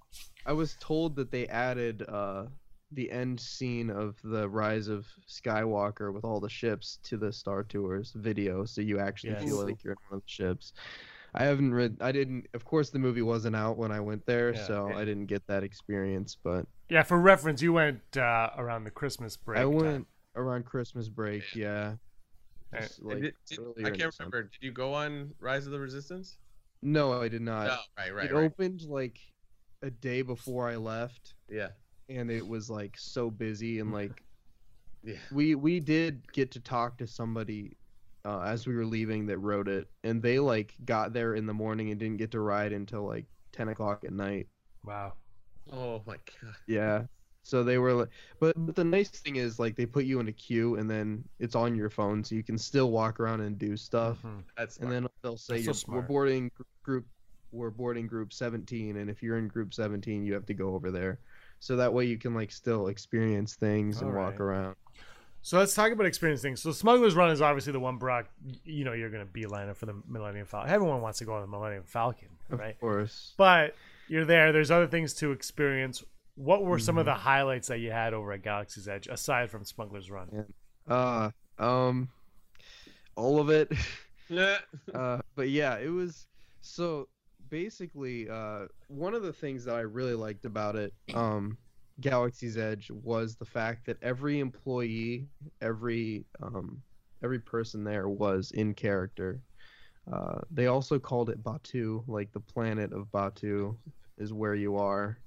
[0.46, 2.46] I was told that they added uh
[2.92, 7.62] the end scene of the Rise of Skywalker with all the ships to the Star
[7.62, 9.44] Tours video, so you actually Yes.
[9.44, 10.72] feel like you're in one of the ships.
[11.32, 11.98] I haven't read.
[12.00, 12.48] I didn't.
[12.54, 14.66] Of course, the movie wasn't out when I went there, Yeah.
[14.66, 16.36] so I didn't get that experience.
[16.42, 19.61] But Yeah, for reference, you went uh, around the Christmas break.
[19.61, 19.74] I time.
[19.74, 21.54] went around Christmas break.
[21.54, 21.94] Yeah.
[22.74, 24.42] Just, And like, did- did- I can't remember.
[24.42, 26.38] Did you go on Rise of the Resistance?
[26.82, 27.66] No, I did not.
[27.68, 28.44] no, right, right, it right.
[28.44, 29.20] opened like
[29.83, 31.70] a day before I left, Yeah,
[32.09, 34.24] and it was like so busy and like
[35.03, 35.16] yeah.
[35.31, 37.76] we we did get to talk to somebody
[38.24, 41.55] uh, as we were leaving that wrote it, and they like got there in the
[41.55, 44.49] morning and didn't get to ride until like ten o'clock at night.
[44.85, 45.14] Wow.
[45.72, 46.57] Oh my god.
[46.66, 47.07] Yeah.
[47.43, 50.28] So they were like, but, but the nice thing is like they put you in
[50.28, 53.59] a queue and then it's on your phone, so you can still walk around and
[53.59, 54.22] do stuff.
[54.22, 54.45] Mhm.
[54.57, 56.51] That's And then they'll say That's so you're, we're boarding
[56.83, 57.07] group,
[57.53, 60.90] we're boarding group 17, and if you're in group 17, you have to go over
[60.90, 61.18] there.
[61.59, 64.76] So that way you can like still experience things and walk around.
[65.42, 66.61] So let's talk about experience things.
[66.62, 68.28] So Smuggler's Run is obviously the one, Brock.
[68.64, 70.70] You know, you're going to beeline it for the Millennium Falcon.
[70.70, 72.74] Everyone wants to go on the Millennium Falcon, right?
[72.74, 73.32] Of course.
[73.36, 73.74] But
[74.09, 74.53] you're there.
[74.53, 76.03] There's other things to experience.
[76.34, 77.14] What were some of Mm-hmm.
[77.14, 80.46] the highlights that you had over at Galaxy's Edge aside from Smuggler's Run?
[80.88, 82.09] Uh, um,
[83.16, 83.70] all of it.
[84.32, 84.59] Yeah.
[84.94, 86.28] uh, but yeah, it was
[86.61, 87.09] so
[87.51, 91.59] basically uh, one of the things that I really liked about it, um,
[92.01, 95.26] Galaxy's Edge, was the fact that every employee,
[95.61, 96.80] every um,
[97.22, 99.40] every person there was in character.
[100.11, 103.76] Uh, they also called it Batuu, like the planet of Batuu
[104.18, 105.18] is where you are,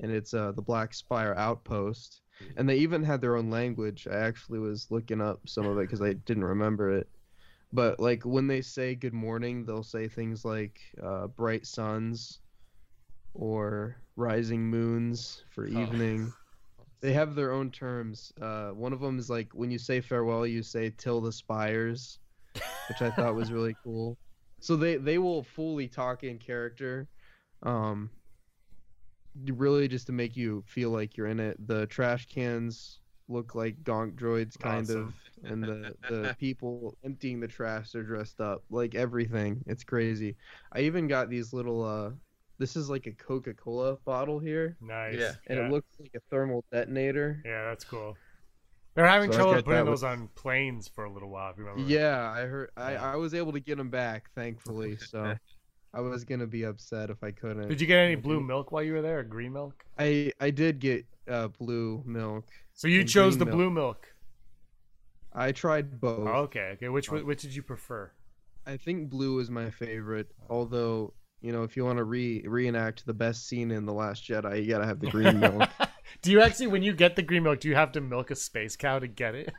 [0.00, 2.22] and it's uh, the Black Spire outpost.
[2.56, 4.08] And they even had their own language.
[4.10, 7.08] I actually was looking up some of it because I didn't remember it
[7.72, 12.40] but like when they say good morning they'll say things like uh, bright suns
[13.34, 15.70] or rising moons for Oh.
[15.82, 16.32] evening.
[17.00, 18.32] They have their own terms.
[18.40, 22.18] Uh, one of them is like when you say farewell you say till the spires
[22.88, 24.18] which i thought was really cool.
[24.60, 27.08] So they they will fully talk in character
[27.62, 28.10] um
[29.46, 31.56] really just to make you feel like you're in it.
[31.66, 35.08] The trash cans look like gonk droids kind Awesome.
[35.08, 35.14] of
[35.44, 40.36] and the the people emptying the trash are dressed up like everything it's crazy
[40.72, 42.10] i even got these little uh
[42.58, 45.16] this is like a coca-cola bottle here Nice.
[45.18, 45.32] Yeah.
[45.48, 45.66] and yeah.
[45.66, 48.16] it looks like a thermal detonator Yeah, that's cool.
[48.94, 51.50] They're having So trouble putting that those on planes for a little while.
[51.50, 51.90] If you remember.
[51.90, 53.12] yeah i heard i Yeah.
[53.12, 55.34] i was able to get them back thankfully so
[55.94, 58.82] i was gonna be upset if i couldn't Did you get any blue milk while
[58.82, 59.82] you were there, or green milk?
[59.98, 63.56] i i did get uh blue milk So you chose the milk.
[63.56, 64.11] blue milk.
[65.34, 66.88] I tried both Oh, okay, okay.
[66.88, 68.10] Which which did you prefer?
[68.66, 70.28] I think blue is my favorite.
[70.48, 74.24] Although, you know, if you want to re reenact the best scene in the Last
[74.28, 75.68] Jedi, you gotta have the green milk.
[76.22, 78.36] do you actually, when you get the green milk, do you have to milk a
[78.36, 79.52] space cow to get it?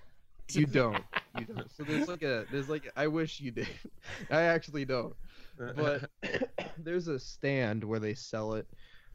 [0.51, 1.03] you don't.
[1.37, 1.71] You don't.
[1.75, 3.67] So there's like a there's like I wish you did.
[4.29, 5.15] I actually don't.
[5.57, 6.09] But
[6.77, 8.67] there's a stand where they sell it.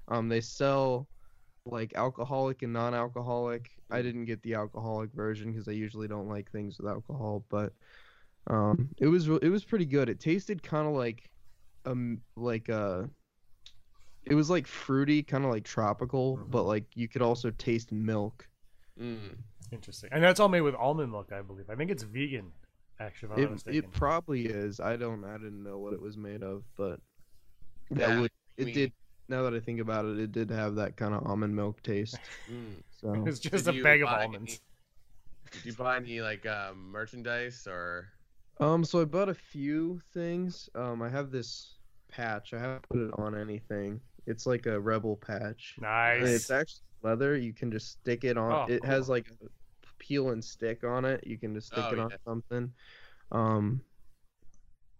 [0.08, 1.08] Um, they sell
[1.70, 3.70] like alcoholic and non-alcoholic.
[3.90, 7.72] I didn't get the alcoholic version because I usually don't like things with alcohol, but
[8.48, 10.08] um, it was it was pretty good.
[10.08, 11.30] It tasted kind of like
[11.84, 13.04] um like uh
[14.24, 18.46] it was like fruity, kind of like tropical, but like you could also taste milk.
[19.00, 19.36] Mm.
[19.70, 20.10] Interesting.
[20.12, 21.70] And that's all made with almond milk, I believe.
[21.70, 22.52] I think it's vegan,
[23.00, 23.42] actually.
[23.42, 24.80] If I'm It, it probably is.
[24.80, 25.24] I don't.
[25.24, 27.00] I didn't know what it was made of, but
[27.90, 28.30] that Yeah, would.
[28.56, 28.92] It we- did.
[29.28, 32.18] Now that I think about it, it did have that kind of almond milk taste.
[32.50, 32.82] Mm.
[33.00, 34.60] So it's just Did a bag of buy almonds.
[35.52, 38.08] Did you buy any like um, merchandise or?
[38.58, 40.68] Um, so I bought a few things.
[40.74, 41.76] Um, I have this
[42.08, 42.54] patch.
[42.54, 44.00] I haven't put it on anything.
[44.26, 45.74] It's like a rebel patch.
[45.76, 46.28] And Nice.
[46.28, 47.36] It's actually leather.
[47.36, 48.52] You can just stick it on.
[48.52, 49.46] Oh, it has like a
[49.98, 51.24] peel and stick on it.
[51.26, 52.72] You can just stick Oh, it on something.
[53.30, 53.80] Um,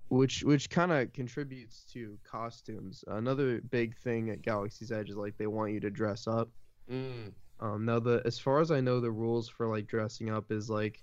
[0.08, 3.04] which which kind of contributes to costumes.
[3.08, 6.48] Another big thing at Galaxy's Edge is like they want you to dress up.
[6.90, 7.32] Mm.
[7.60, 10.70] Um, now the as far as I know, the rules for like dressing up is
[10.70, 11.02] like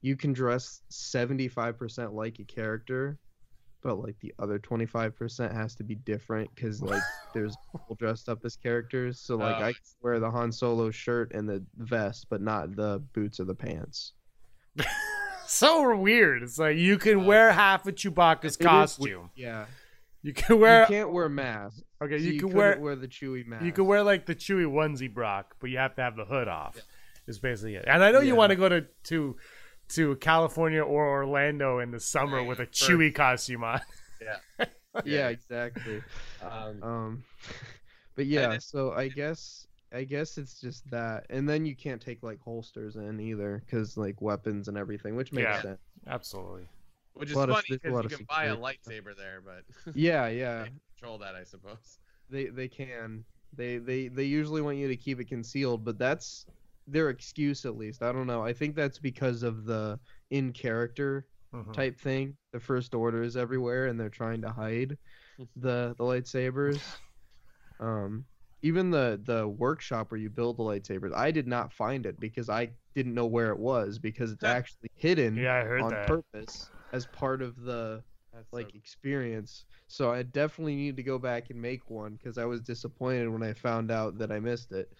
[0.00, 3.18] you can dress seventy five percent like a character,
[3.82, 7.02] but like the other twenty five percent has to be different because like
[7.34, 9.20] there's people dressed up as characters.
[9.20, 12.74] So like Oh, I can wear the Han Solo shirt and the vest, but not
[12.74, 14.14] the boots or the pants.
[15.48, 16.42] so weird.
[16.42, 19.30] It's like you can wear half of Chewbacca's It is costume.
[19.34, 19.66] Yeah,
[20.22, 20.82] You can wear.
[20.82, 21.82] you can't wear masks.
[22.02, 22.18] okay.
[22.18, 23.64] so You, you can couldn't wear wear the Chewie mask.
[23.64, 26.48] you can wear like the Chewie onesie Brock, but you have to have the hood
[26.48, 26.76] off.
[27.26, 27.84] Is basically it.
[27.88, 29.36] And I know you want to go to to
[29.88, 33.80] to California or Orlando in the summer with a For- Chewie costume on.
[34.22, 34.66] Yeah,
[35.04, 36.02] yeah, exactly.
[36.42, 37.24] Um, Um,
[38.14, 42.22] but yeah, so I guess I guess it's just that, and then you can't take
[42.22, 45.62] like holsters in either, because like weapons and everything, which makes Yeah.
[45.62, 45.80] sense.
[46.06, 46.66] Absolutely.
[47.14, 49.64] Which is funny because you of can buy a security lightsaber there, but
[49.96, 50.66] Yeah, yeah,
[50.98, 51.98] control that, I suppose.
[52.28, 53.24] they they can.
[53.54, 56.44] They they they usually want you to keep it concealed, but that's
[56.86, 58.02] their excuse at least.
[58.02, 58.42] I don't know.
[58.42, 59.98] I think that's because of the
[60.30, 61.72] in character Mhm.
[61.72, 62.36] type thing.
[62.52, 64.98] The first order is everywhere, and they're trying to hide
[65.56, 66.82] the the lightsabers.
[67.80, 68.24] Um,
[68.62, 72.48] even the the workshop where you build the lightsabers, I did not find it because
[72.48, 76.06] I didn't know where it was because it's actually hidden Yeah, I heard on that.
[76.06, 78.02] purpose as part of the
[78.32, 79.64] That's like so- experience.
[79.88, 83.42] So I definitely need to go back and make one because I was disappointed when
[83.42, 84.92] I found out that I missed it.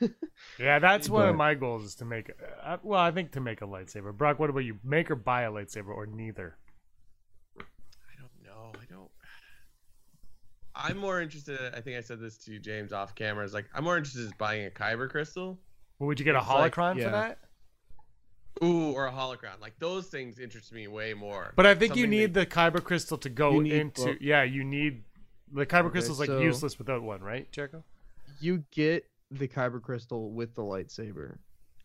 [0.58, 2.30] Yeah, that's one of my goals is to make.
[2.62, 4.12] Uh, well, I think to make a lightsaber.
[4.14, 4.78] Brock, what about you?
[4.84, 6.58] Make or buy a lightsaber, or neither?
[7.58, 7.62] I
[8.18, 8.72] don't know.
[8.74, 9.10] I don't.
[10.76, 11.58] I'm more interested.
[11.74, 13.44] I think I said this to you, James, off camera.
[13.44, 15.58] Is like I'm more interested in buying a kyber crystal,
[15.98, 17.10] Well, would you get a It's like- holocron for yeah.
[17.10, 17.38] that?
[18.62, 19.60] ooh, or a holocron.
[19.60, 21.52] Like those things interest me way more.
[21.56, 24.04] But I think you need that- the kyber crystal to go need into.
[24.04, 24.20] both.
[24.20, 25.04] Yeah, you need
[25.52, 27.82] the kyber Okay, crystal's like so- useless without one, right, Jericho?
[28.40, 31.38] you get the kyber crystal with the lightsaber,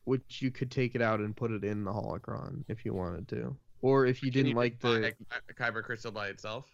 [0.03, 3.27] which you could take it out and put it in the holocron if you wanted
[3.29, 6.65] to, or if you Can didn't like the, a, a kyber crystal by itself.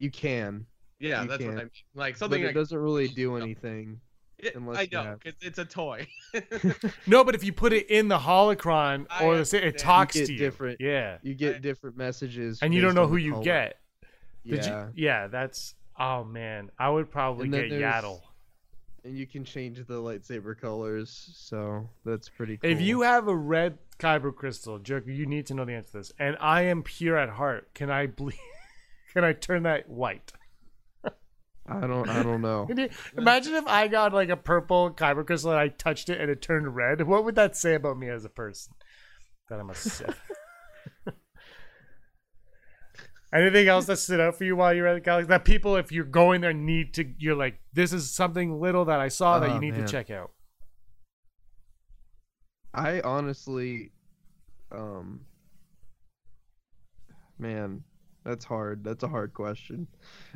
[0.00, 0.66] you can,
[1.02, 1.52] Yeah, You that's what.
[1.54, 1.70] I mean.
[1.94, 4.00] Like something but something it like doesn't really do anything.
[4.38, 6.06] it, unless I you know because it's a toy.
[7.06, 10.26] No, but if you put it in the holocron or the, it talks You get
[10.28, 10.38] to you.
[10.38, 13.44] different- Yeah, You I- get different messages, and you don't know who you color.
[13.44, 13.78] get.
[14.44, 15.04] Yeah, you?
[15.04, 15.74] Yeah, that's.
[15.98, 18.20] Oh man, I would probably And get Yaddle.
[19.04, 22.70] and you can change the lightsaber colors, so that's pretty cool.
[22.70, 25.98] If you have a red kyber crystal, Jerk, you need to know the answer to
[25.98, 26.12] this.
[26.18, 27.72] And I am pure at heart.
[27.74, 28.32] Can I ble-
[29.12, 30.32] Can I turn that white?
[31.66, 32.68] I don't, I don't know.
[33.16, 36.42] Imagine if I got like a purple kyber crystal and I touched it and it
[36.42, 37.06] turned red?
[37.06, 38.74] What would that say about me as a person?
[39.48, 40.18] That I'm a Sith.
[43.34, 45.28] Anything else that stood out for you while you were at the galaxy?
[45.28, 47.04] That people, if you're going there, need to.
[47.18, 49.86] You're like, this is something little that I saw that Oh, you need man.
[49.86, 50.32] to check out.
[52.74, 53.92] I honestly,
[54.70, 55.20] um,
[57.38, 57.84] man,
[58.24, 58.84] that's hard.
[58.84, 59.86] That's a hard question.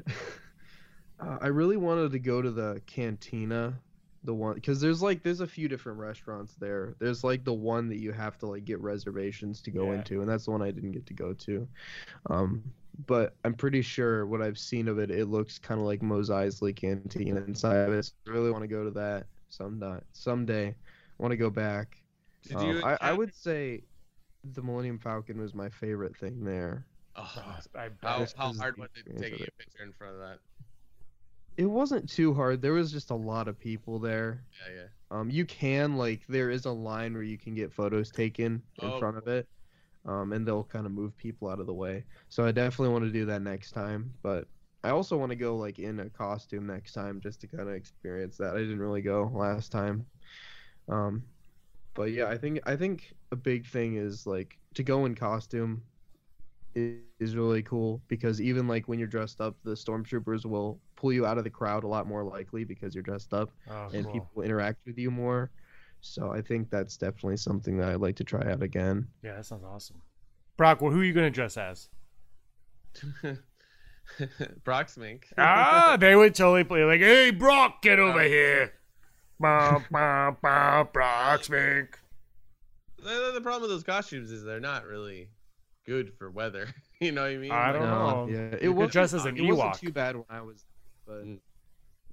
[1.18, 3.82] uh, I really wanted to go to the cantina,
[4.24, 6.94] the one because there's like there's a few different restaurants there.
[6.98, 9.92] There's like the one that you have to like get reservations to go Yeah.
[9.92, 11.68] into, and that's the one I didn't get to go to.
[12.30, 12.74] Um,
[13.06, 16.30] but I'm pretty sure what I've seen of it, it looks kind of like Mos
[16.30, 18.04] Eisley Cantina inside of it.
[18.04, 20.00] So I really want to go to that someday.
[20.12, 20.74] Someday, I
[21.18, 22.02] want to go back.
[22.42, 22.84] Did Um, you?
[22.84, 23.84] I, I would say
[24.44, 26.86] the Millennium Falcon was my favorite thing there.
[27.16, 29.92] Oh, I how Just how 'cause hard the was it experience taking a picture in
[29.92, 30.40] front of that?
[31.57, 32.61] It wasn't too hard.
[32.62, 34.46] There was just a lot of people there.
[34.61, 34.88] Yeah, yeah.
[35.11, 38.92] Um, you can like there is a line where you can get photos taken in
[38.92, 39.48] Oh, front of it,
[40.07, 42.07] um, and they'll kind of move people out of the way.
[42.28, 44.18] So I definitely want to do that next time.
[44.22, 44.48] But
[44.84, 47.74] I also want to go like in a costume next time just to kind of
[47.76, 48.57] experience that.
[48.57, 50.07] I didn't really go last time.
[50.88, 51.24] Um,
[51.94, 55.84] but yeah, I think I think a big thing is like to go in costume
[56.76, 61.12] i- is really cool because even like when you're dressed up, the stormtroopers will pull
[61.12, 64.05] you out of the crowd a lot more likely because you're dressed up Oh, and
[64.05, 64.12] cool.
[64.12, 65.51] people interact with you more.
[66.01, 69.07] So I think that's definitely something that I'd like to try out again.
[69.22, 70.01] Yeah, that sounds awesome.
[70.57, 71.88] Brock, well, who are you going to dress as?
[74.64, 75.26] Brock's mink.
[75.38, 78.72] ah, they would totally play like, "Hey, Brock, get over here."
[79.38, 81.99] Bah, bah, bah, Brock's mink.
[82.99, 85.28] The, the problem with those costumes is they're not really
[85.84, 86.68] good for weather.
[87.01, 87.51] you know what I mean?
[87.51, 88.28] I don't Like, know.
[88.30, 90.64] Yeah, it was dress as an it wasn't too bad when I was,
[91.07, 91.40] but Mm.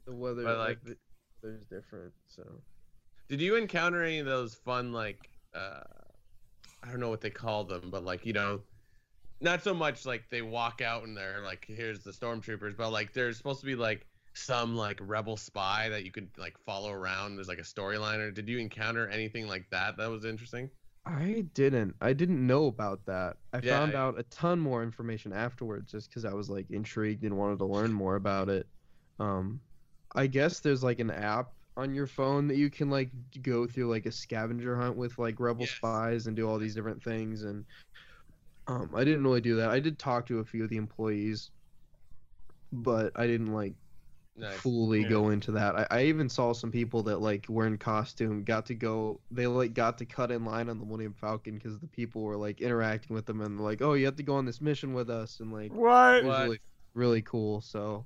[0.06, 0.98] the weather But, like like- the
[1.42, 2.14] weather's different.
[2.28, 2.62] So
[3.30, 5.84] Did you encounter any of those fun like uh
[6.84, 8.62] I don't know what they call them, but like, you know,
[9.40, 13.14] not so much like they walk out and they're like, here's the stormtroopers, but like
[13.14, 17.36] there's supposed to be like some like rebel spy that you could like follow around.
[17.36, 20.70] There's like a storyline or did you encounter anything like that that was interesting?
[21.06, 21.96] I didn't.
[22.02, 23.38] I didn't know about that.
[23.54, 24.02] I Yeah, found yeah.
[24.04, 27.66] out a ton more information afterwards, just because I was like intrigued and wanted to
[27.66, 28.68] learn more about it.
[29.20, 29.62] Um,
[30.16, 33.12] I guess there's like an app on your phone that you can like
[33.42, 35.78] go through like a scavenger hunt with like rebel Yes.
[35.78, 37.44] spies and do all these different things.
[37.44, 37.66] And
[38.68, 39.70] um, I didn't really do that.
[39.70, 41.52] I did talk to a few of the employees,
[42.72, 43.76] but I didn't like
[44.36, 44.60] Nice.
[44.62, 45.10] fully Yeah.
[45.10, 45.76] go into that.
[45.76, 49.22] I, I even saw some people that like were in costume got to go.
[49.32, 52.38] They like got to cut in line on the Millennium Falcon because the people were
[52.38, 55.10] like interacting with them and like, oh, you have to go on this mission with
[55.10, 56.22] us and like What?
[56.22, 56.40] it was What?
[56.40, 56.60] really
[56.96, 57.62] really cool.
[57.62, 58.06] So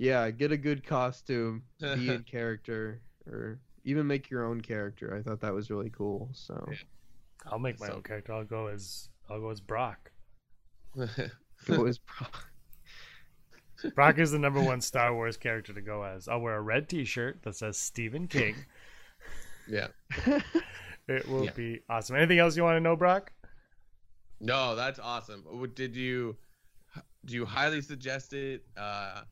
[0.00, 5.14] yeah, get a good costume, be in character, or even make your own character.
[5.14, 6.30] I thought that was really cool.
[6.32, 6.66] So
[7.46, 8.32] I'll make my So- own character.
[8.32, 10.10] I'll go as I'll go as Brock.
[11.66, 12.46] go as Brock.
[13.94, 16.28] Brock is the number one Star Wars character to go as.
[16.28, 18.56] I'll wear a red T-shirt that says Stephen King.
[19.68, 19.88] yeah.
[21.08, 21.50] It will Yeah.
[21.52, 22.16] be awesome.
[22.16, 23.32] Anything else you want to know, Brock?
[24.40, 25.44] No, that's awesome.
[25.74, 26.36] Did you
[27.24, 28.64] do you highly suggest it?
[28.76, 29.22] Uh,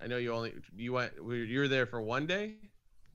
[0.00, 2.56] I know you only you went you were there for one day.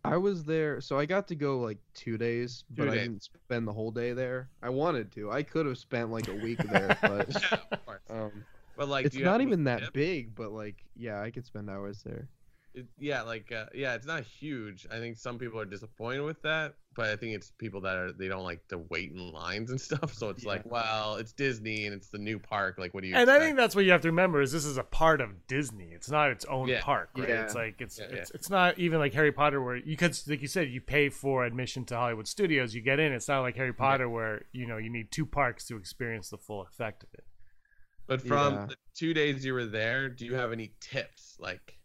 [0.06, 3.68] I was there, so I got to go like two days, but I didn't spend
[3.68, 4.50] the whole day there.
[4.62, 5.32] I wanted to.
[5.32, 9.14] I could have spent like a week there, but Yeah, of um, But like, it's
[9.14, 9.94] do you have not even that tips?
[9.94, 10.36] big.
[10.36, 12.28] But like, yeah, I could spend hours there.
[12.74, 14.88] It, yeah, like uh, yeah, it's not huge.
[14.90, 18.12] I think some people are disappointed with that, but I think it's people that are
[18.12, 20.14] they don't like to wait in lines and stuff.
[20.14, 22.78] So it's like, well, it's Disney and it's the new park.
[22.78, 23.16] Like, what do you?
[23.16, 25.48] And I think that's what you have to remember is this is a part of
[25.48, 25.90] Disney.
[25.94, 26.82] It's not its own Yeah.
[26.82, 27.30] park, right?
[27.30, 27.44] Yeah.
[27.44, 30.42] It's like it's Yeah, it's it's not even like Harry Potter where you could like
[30.42, 33.12] you said you pay for admission to Hollywood Studios, you get in.
[33.12, 36.38] It's not like Harry Potter where you know you need two parks to experience the
[36.38, 37.24] full effect of it.
[38.06, 38.66] But from Yeah.
[38.68, 41.38] the two days you were there, do you have any tips?
[41.40, 41.78] Like,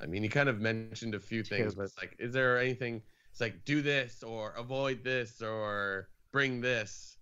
[0.00, 3.02] I mean, you kind of mentioned a few things, but it's like, is there anything?
[3.34, 7.18] It's like, do this or avoid this or bring this.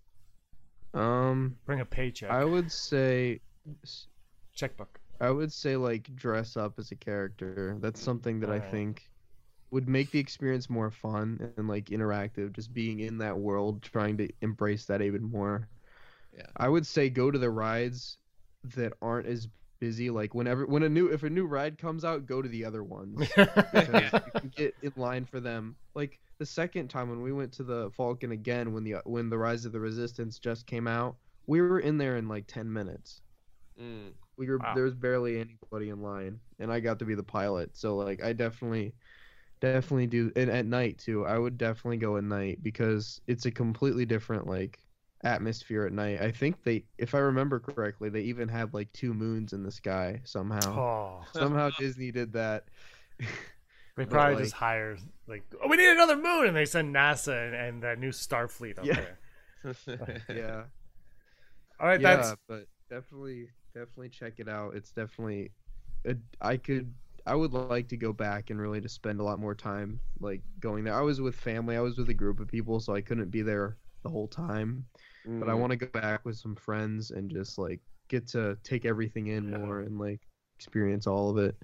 [0.93, 3.41] Um, Bring a paycheck, I would say,
[4.53, 4.99] checkbook.
[5.19, 7.79] I would say like dress up as a character.
[7.81, 8.71] That's something that I Alright.
[8.71, 9.09] think
[9.71, 12.53] would make the experience more fun and like interactive.
[12.53, 15.67] Just being in that world, trying to embrace that even more.
[16.37, 16.45] Yeah.
[16.57, 18.19] I would say go to the rides
[18.75, 19.47] that aren't as
[19.83, 20.09] busy.
[20.09, 22.83] Like whenever when a new if a new ride comes out, go to the other
[22.83, 23.19] ones.
[23.35, 25.75] because you can get in line for them.
[25.93, 29.37] Like the second time when we went to the Falcon again, when the when the
[29.37, 31.17] Rise of the Resistance just came out,
[31.47, 33.21] we were in there in like ten minutes.
[33.79, 34.13] Mm.
[34.37, 34.73] We were Wow.
[34.75, 37.75] there was barely anybody in line, and I got to be the pilot.
[37.75, 38.95] So like I definitely,
[39.61, 40.31] definitely do.
[40.35, 44.47] And at night too, I would definitely go at night because it's a completely different
[44.47, 44.79] like
[45.23, 46.21] atmosphere at night.
[46.21, 49.71] I think they, if I remember correctly, they even had like two moons in the
[49.71, 50.77] sky somehow.
[50.77, 52.65] Oh, Somehow Disney did that.
[53.97, 54.97] they probably like- just hire
[55.27, 58.79] like, oh, we need another moon, and they send NASA and, and that new Starfleet
[58.79, 59.01] up Yeah.
[59.65, 60.21] there.
[60.29, 60.63] yeah.
[61.79, 64.75] All right, yeah, that's but definitely, definitely check it out.
[64.75, 65.51] It's definitely,
[66.05, 66.93] it, I could,
[67.25, 70.41] I would like to go back and really just spend a lot more time like
[70.59, 70.93] going there.
[70.93, 73.41] I was with family, I was with a group of people, so I couldn't be
[73.41, 74.85] there the whole time.
[75.25, 75.59] But I Mm.
[75.59, 79.51] want to go back with some friends and just like get to take everything in
[79.51, 79.57] Yeah.
[79.57, 80.19] more and like
[80.57, 81.55] experience all of it.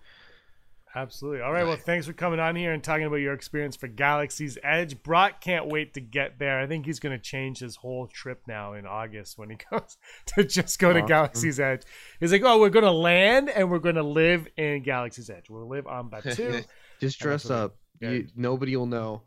[0.95, 1.41] Absolutely.
[1.41, 1.65] All right.
[1.67, 5.03] Well, thanks for coming on here and talking about your experience for Galaxy's Edge.
[5.03, 6.59] Brock can't wait to get there.
[6.59, 9.97] I think he's going to change his whole trip now in August when he goes
[10.35, 11.83] to just go to Galaxy's Edge.
[12.19, 15.47] He's like, oh, we're going to land and we're going to live in Galaxy's Edge.
[15.47, 16.65] We'll live on Batuu.
[16.99, 17.77] Just dress up.
[18.01, 19.21] You, nobody will know.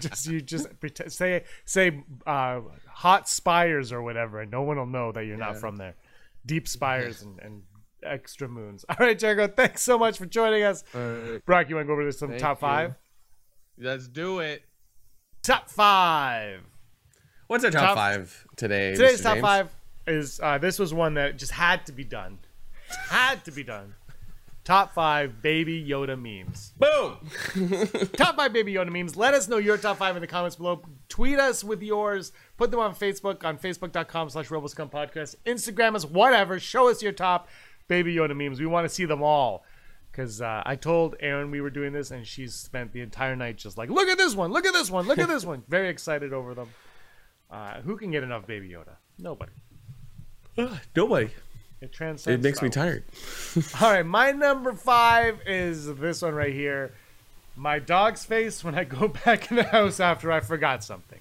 [0.00, 4.86] Just you just pretend, say say uh, hot spires or whatever, and no one will
[4.86, 5.94] know that you're not from there.
[6.46, 7.62] Deep spires and, and
[8.02, 8.84] extra moons.
[8.88, 9.52] All right, Jericho.
[9.54, 10.84] Thanks so much for joining us.
[10.94, 11.44] Alright.
[11.44, 12.60] Brock, you want to go over to some Thank top you.
[12.60, 12.94] five?
[13.78, 14.62] Let's do it.
[15.42, 16.60] Top five.
[17.46, 18.92] What's our top, Top- five today?
[18.94, 19.68] Today's top five
[20.06, 22.38] is uh, this was one that just had to be done.
[23.08, 23.94] Had to be done.
[24.64, 26.74] Top five baby Yoda memes.
[26.76, 27.18] Boom.
[28.16, 29.16] top five baby Yoda memes.
[29.16, 30.82] Let us know your top five in the comments below.
[31.08, 32.32] Tweet us with yours.
[32.58, 35.36] Put them on Facebook on Facebook.com slash Rebel Scum Podcast.
[35.46, 36.60] Instagram us, whatever.
[36.60, 37.48] Show us your top
[37.88, 38.60] baby Yoda memes.
[38.60, 39.64] We want to see them all.
[40.10, 43.56] Because uh, I told Erin we were doing this, and she's spent the entire night
[43.56, 45.62] just like, look at this one, look at this one, look at this one.
[45.68, 46.68] Very excited over them.
[47.50, 48.96] Uh, who can get enough baby Yoda?
[49.18, 49.52] Nobody.
[50.96, 51.30] Nobody.
[51.80, 52.44] It transcends.
[52.44, 53.04] It makes me tired.
[53.80, 56.92] All right, my number five is this one right here.
[57.56, 61.20] My dog's face when I go back in the house after I forgot something.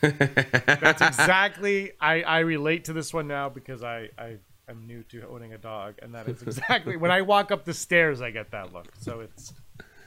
[0.00, 1.92] That's exactly.
[2.00, 4.36] I I relate to this one now because I I
[4.68, 7.74] am new to owning a dog, and that is exactly when I walk up the
[7.74, 8.90] stairs I get that look.
[8.98, 9.52] So it's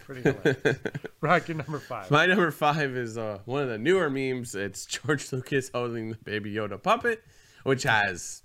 [0.06, 0.80] pretty hilarious.
[1.22, 2.10] Rock your number five.
[2.10, 4.56] My number five is uh, one of the newer memes.
[4.56, 7.23] It's George Lucas holding the Baby Yoda puppet,
[7.64, 8.43] which has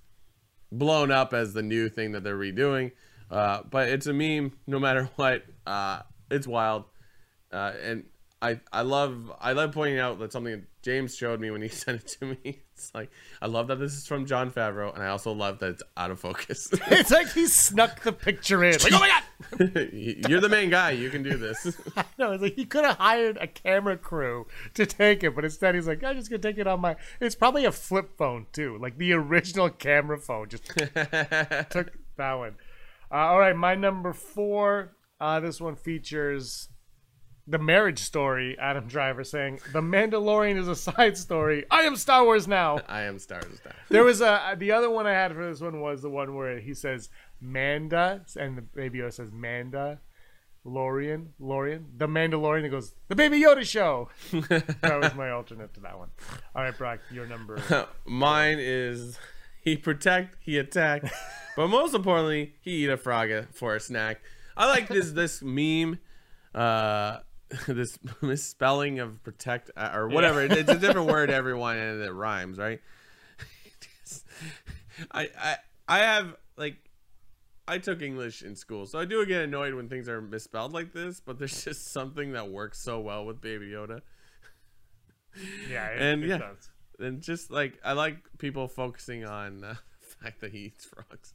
[0.70, 2.92] blown up as the new thing that they're redoing.
[3.30, 5.44] Uh, but it's a meme, no matter what.
[5.66, 6.00] Uh,
[6.30, 6.84] it's wild,
[7.52, 8.04] uh, and
[8.42, 12.00] I I love I love pointing out that something James showed me when he sent
[12.00, 12.62] it to me.
[12.72, 13.10] It's like
[13.42, 16.10] I love that this is from Jon Favreau, and I also love that it's out
[16.10, 16.72] of focus.
[16.86, 18.72] It's like he snuck the picture in.
[18.72, 19.90] Like, oh my god!
[19.92, 20.92] You're the main guy.
[20.92, 21.76] You can do this.
[22.18, 25.74] No, it's like he could have hired a camera crew to take it, but instead
[25.74, 26.96] he's like, I'm just gonna take it on my.
[27.20, 30.48] It's probably a flip phone too, like the original camera phone.
[30.48, 32.54] Just took that one.
[33.12, 34.94] Uh, all right, my number four.
[35.20, 36.70] Uh, this one features
[37.48, 38.56] the marriage story.
[38.58, 41.64] Adam Driver saying the Mandalorian is a side story.
[41.70, 42.80] I am Star Wars now.
[42.88, 43.58] I am Star Wars.
[43.58, 43.72] Star.
[43.88, 46.58] There was a the other one I had for this one was the one where
[46.60, 47.08] he says
[47.40, 50.00] Manda and the baby Yoda says Manda.
[50.64, 52.64] Lorian, Lorian, the Mandalorian.
[52.64, 54.10] It goes the Baby Yoda show.
[54.32, 56.10] that was my alternate to that one.
[56.54, 57.62] All right, Brock, your number.
[58.06, 59.18] Mine is
[59.62, 61.10] he protect, he attack,
[61.56, 64.20] but most importantly, he eat a frog for a snack.
[64.56, 66.00] I like this this meme,
[66.54, 67.18] uh,
[67.66, 70.42] this misspelling of protect uh, or whatever.
[70.42, 72.80] It's a different word everyone and it rhymes, right?
[75.12, 75.56] I I
[75.86, 76.76] I have like
[77.66, 80.92] I took English in school, so I do get annoyed when things are misspelled like
[80.92, 81.20] this.
[81.20, 84.00] But there's just something that works so well with Baby Yoda.
[85.70, 86.38] Yeah, it, And yeah.
[86.38, 86.70] does.
[86.98, 91.34] and just like I like people focusing on uh, the fact that he eats frogs.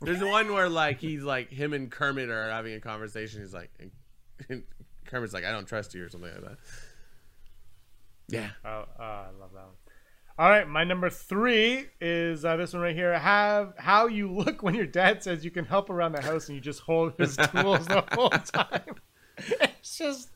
[0.00, 3.40] There's one where like he's like him and Kermit are having a conversation.
[3.40, 3.70] He's like,
[5.06, 6.58] Kermit's like, "I don't trust you" or something like that.
[8.28, 9.74] Yeah, Oh, oh, I love that one.
[10.36, 13.16] All right, my number three is uh, this one right here.
[13.16, 16.56] Have how you look when your dad says you can help around the house and
[16.56, 18.96] you just hold his tools the whole time.
[19.36, 20.30] It's just.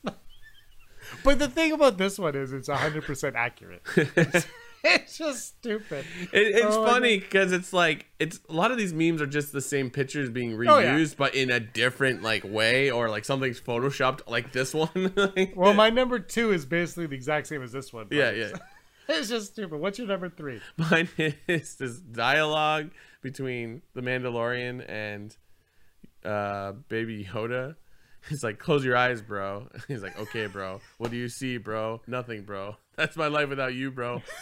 [1.24, 3.82] But the thing about this one is it's 100% accurate.
[4.84, 6.04] it's just stupid.
[6.32, 9.52] it, it's Oh, funny because it's like it's a lot of these memes are just
[9.52, 11.04] the same pictures being reused, Oh, yeah.
[11.16, 15.12] but in a different like way, or like something's photoshopped, like this one.
[15.56, 18.06] Well, my number two is basically the exact same as this one.
[18.10, 18.52] yeah, yeah.
[19.10, 19.78] It's just stupid.
[19.80, 20.60] What's your number three?
[20.76, 21.08] Mine
[21.48, 22.90] is this dialogue
[23.22, 25.34] between the Mandalorian and
[26.24, 27.76] uh, Baby Yoda.
[28.28, 30.80] He's like, "Close your eyes, bro." He's like, "Okay, bro.
[30.98, 32.02] What do you see, bro?
[32.06, 32.76] Nothing, bro.
[32.98, 34.20] That's my life without you, bro."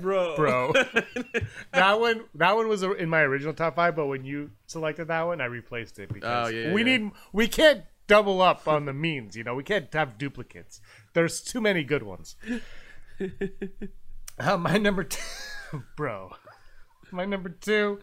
[0.00, 0.72] Bro, Bro.
[1.72, 5.20] that one that one was in my original top five, but when you selected that
[5.24, 6.96] one, I replaced it because Oh, yeah, we yeah.
[6.96, 9.36] need we can't double up on the means.
[9.36, 10.80] You know, we can't have duplicates.
[11.12, 12.36] There's too many good ones.
[14.38, 16.32] Uh, my number two, bro.
[17.10, 18.00] My number two.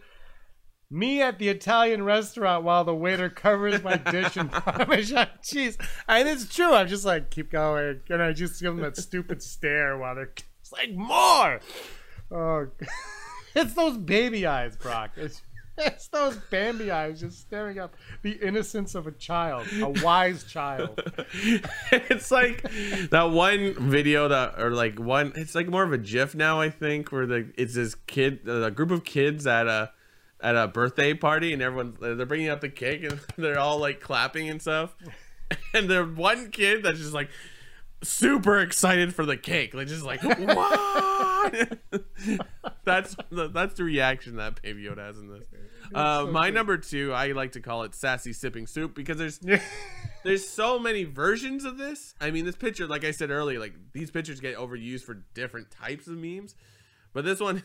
[0.90, 5.78] Me at the Italian restaurant while the waiter covers my dish in Parmesan cheese.
[6.08, 6.74] And it's true.
[6.74, 8.00] I'm just like, keep going.
[8.08, 10.32] And I just give them that stupid stare while they're
[10.70, 11.60] it's like, more.
[12.30, 12.66] Oh,
[13.54, 15.12] it's those baby eyes, Brock.
[15.16, 15.42] It's,
[15.78, 21.00] it's those Bambi eyes just staring up the innocence of a child, a wise child.
[21.92, 22.62] it's like
[23.10, 25.32] that one video that, or like one.
[25.36, 28.70] It's like more of a GIF now, I think, where the it's this kid, a
[28.70, 29.90] group of kids at a
[30.42, 34.00] at a birthday party, and everyone they're bringing out the cake, and they're all like
[34.00, 34.94] clapping and stuff.
[35.74, 37.28] And the one kid that's just like
[38.02, 41.78] super excited for the cake, like just like what?
[42.84, 45.46] that's the, that's the reaction that Baby Yoda has in this.
[45.92, 49.40] Uh, my number two, I like to call it sassy sipping soup because there's
[50.24, 52.14] there's so many versions of this.
[52.20, 55.70] I mean, this picture, like I said earlier, like these pictures get overused for different
[55.70, 56.54] types of memes,
[57.12, 57.62] but this one,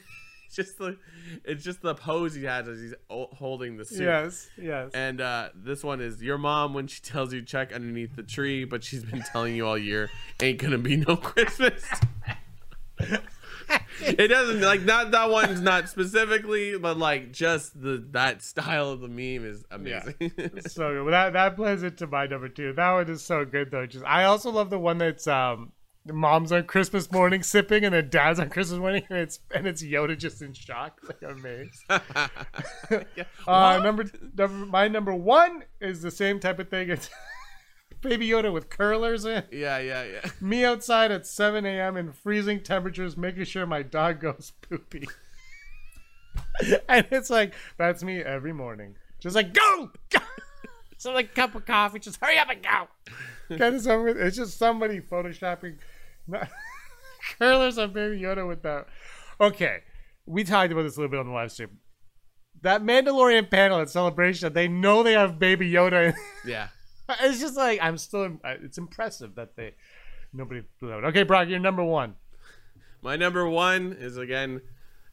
[0.55, 0.97] just the
[1.43, 4.01] it's just the pose he has as he's holding the soup.
[4.01, 4.91] yes, yes.
[4.93, 8.63] And uh, this one is your mom when she tells you check underneath the tree,
[8.65, 10.09] but she's been telling you all year
[10.41, 11.83] ain't gonna be no Christmas.
[14.01, 19.01] it doesn't like not that one's not specifically, but like just the that style of
[19.01, 20.13] the meme is amazing.
[20.67, 21.03] so good.
[21.03, 22.73] Well, that that plays into my number two.
[22.73, 23.85] That one is so good though.
[23.85, 25.71] Just I also love the one that's um
[26.13, 29.83] mom's on Christmas morning sipping and then dad's on Christmas morning and it's and it's
[29.83, 31.83] Yoda just in shock, like amazed.
[33.47, 34.05] uh, number
[34.37, 36.89] number my number one is the same type of thing.
[36.89, 37.09] It's
[38.01, 39.43] Baby Yoda with curlers in.
[39.51, 40.29] yeah, yeah, yeah.
[40.39, 41.97] Me outside at 7 a.m.
[41.97, 45.07] in freezing temperatures, making sure my dog goes poopy.
[46.89, 48.95] and it's like, that's me every morning.
[49.19, 49.91] Just like, go!
[50.11, 50.19] go!
[50.97, 52.87] so, like, cup of coffee, just hurry up and go!
[53.57, 54.15] kind of something.
[54.17, 55.77] It's just somebody photoshopping
[57.39, 58.87] curlers on Baby Yoda with that.
[59.39, 59.79] Okay,
[60.25, 61.77] we talked about this a little bit on the live stream.
[62.61, 66.09] That Mandalorian panel at Celebration, they know they have Baby Yoda.
[66.09, 66.13] in-
[66.49, 66.69] Yeah.
[67.21, 68.37] it's just like I'm still.
[68.43, 69.73] It's impressive that they
[70.33, 71.03] nobody blew out.
[71.05, 72.15] Okay, Brock, you're number one.
[73.01, 74.61] My number one is again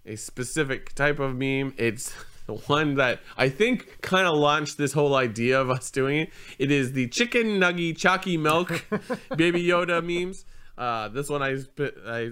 [0.07, 1.75] a specific type of meme.
[1.77, 2.15] It's
[2.47, 6.31] the one that I think kind of launched this whole idea of us doing it.
[6.59, 8.85] It is the chicken nuggy chalky milk
[9.37, 10.45] baby Yoda memes.
[10.77, 11.59] Uh, this one I
[12.07, 12.31] I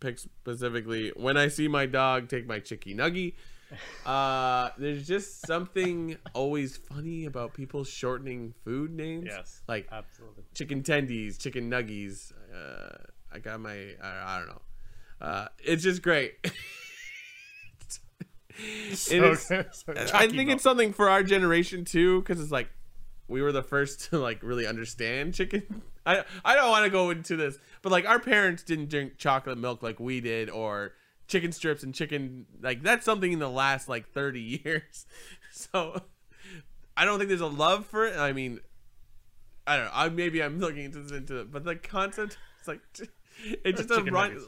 [0.00, 3.34] picked specifically when I see my dog take my chicky nuggy.
[4.04, 9.26] Uh, there's just something always funny about people shortening food names.
[9.28, 10.44] Yes, like absolutely.
[10.54, 12.32] chicken tendies, chicken nuggies.
[12.54, 12.96] Uh,
[13.32, 14.62] I got my, I, I don't know.
[15.20, 16.34] Uh, it's just great.
[18.92, 19.64] So So
[20.14, 22.68] I think it's something for our generation too, because it's like
[23.26, 25.82] we were the first to like really understand chicken.
[26.04, 29.58] I I don't want to go into this, but like our parents didn't drink chocolate
[29.58, 30.92] milk like we did, or
[31.28, 35.06] chicken strips and chicken like that's something in the last like 30 years.
[35.50, 36.02] So
[36.96, 38.16] I don't think there's a love for it.
[38.16, 38.60] I mean,
[39.66, 39.92] I don't know.
[39.94, 42.80] I maybe I'm looking into this into it, but the concept it's like
[43.64, 44.38] it's just a run,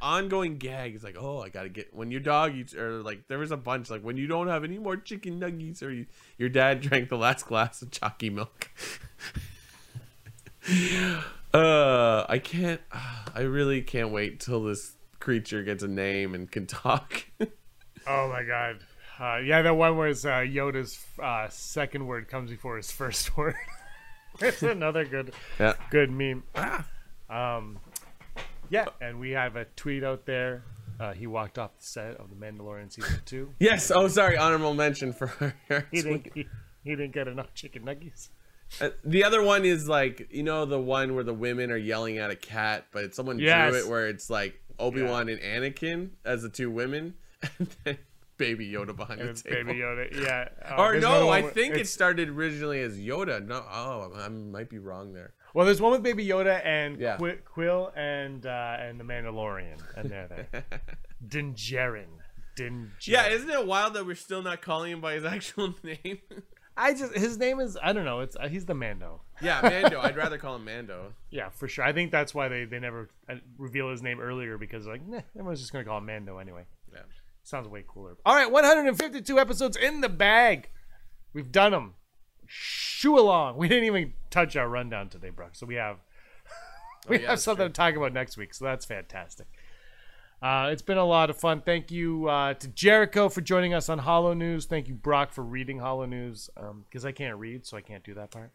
[0.00, 0.94] ongoing gag.
[0.94, 3.56] It's like, oh, I gotta get when your dog eats, or like there was a
[3.56, 6.06] bunch like when you don't have any more chicken nuggets, or you,
[6.38, 8.70] your dad drank the last glass of chalky milk.
[11.54, 12.80] Uh, I can't.
[13.34, 17.26] I really can't wait till this creature gets a name and can talk.
[18.08, 18.78] Oh my god.
[19.18, 23.56] Uh, yeah, that one was uh, Yoda's uh, second word comes before his first word.
[24.40, 25.74] it's another good, yeah.
[25.90, 26.44] good meme.
[27.28, 27.80] Um,
[28.70, 30.62] yeah, and we have a tweet out there.
[31.00, 33.52] Uh, he walked off the set of The Mandalorian season two.
[33.58, 33.90] Yes.
[33.90, 34.36] Oh, sorry.
[34.36, 35.52] Honorable mention for
[35.90, 36.30] He didn't.
[36.32, 36.46] He,
[36.84, 38.30] he didn't get enough chicken nuggets.
[38.80, 42.18] Uh, the other one is like you know the one where the women are yelling
[42.18, 43.70] at a cat, but someone Yes.
[43.70, 47.14] drew it where it's like Obi Wan and Anakin as the two women,
[47.58, 47.98] and then
[48.38, 49.64] Baby Yoda behind And the table.
[49.72, 50.20] Baby Yoda.
[50.22, 50.48] Yeah.
[50.76, 53.44] Oh, Or no, I think it started originally as Yoda.
[53.46, 55.32] No, oh, I might be wrong there.
[55.54, 57.16] Well, there's one with Baby Yoda and Yeah.
[57.16, 60.64] Qui- Kuiil and uh, and the Mandalorian, and they're there.
[61.26, 62.04] Djarin.
[62.56, 62.92] Din.
[63.06, 66.18] Yeah, isn't it wild that we're still not calling him by his actual name?
[66.76, 68.20] I just his name is I don't know.
[68.20, 69.22] It's uh, he's the Mando.
[69.40, 70.00] yeah, Mando.
[70.00, 71.14] I'd rather call him Mando.
[71.30, 71.84] Yeah, for sure.
[71.84, 75.20] I think that's why they, they never uh, reveal his name earlier because like nah,
[75.34, 76.64] everyone's just gonna call him Mando anyway.
[76.92, 77.00] Yeah.
[77.42, 78.16] Sounds way cooler.
[78.26, 80.68] All right, 152 episodes in the bag.
[81.32, 81.94] We've done them.
[82.46, 83.56] Shoo along.
[83.56, 85.54] We didn't even touch our rundown today, Brooke.
[85.54, 85.98] So we have
[87.08, 88.54] we Oh, yeah, have something to talk about next week.
[88.54, 89.46] So that's fantastic.
[90.42, 91.62] Uh, it's been a lot of fun.
[91.62, 94.66] Thank you uh, to Jericho for joining us on Hollow News.
[94.66, 96.50] Thank you, Brock, for reading Hollow News
[96.84, 98.52] because I can't read, so I can't do that part.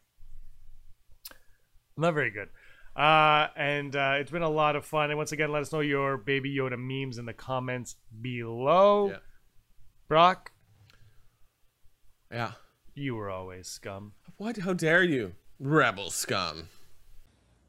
[1.31, 2.49] I'm not very good.
[2.95, 5.09] Uh, and uh, it's been a lot of fun.
[5.09, 9.09] And once again, let us know your Baby Yoda memes in the comments below.
[9.09, 9.17] Yeah.
[10.07, 10.51] Brock,
[12.31, 12.51] Yeah.
[12.93, 14.13] you were always scum.
[14.37, 14.57] What?
[14.57, 16.67] How dare you, rebel scum?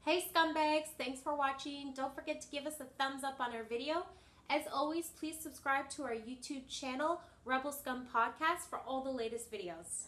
[0.05, 1.93] Hey scumbags, thanks for watching.
[1.95, 4.05] Don't forget to give us a thumbs up on our video.
[4.49, 9.49] As always, please subscribe to our YouTube channel, Rebel Scum Podcast, for all the latest
[9.49, 10.07] videos.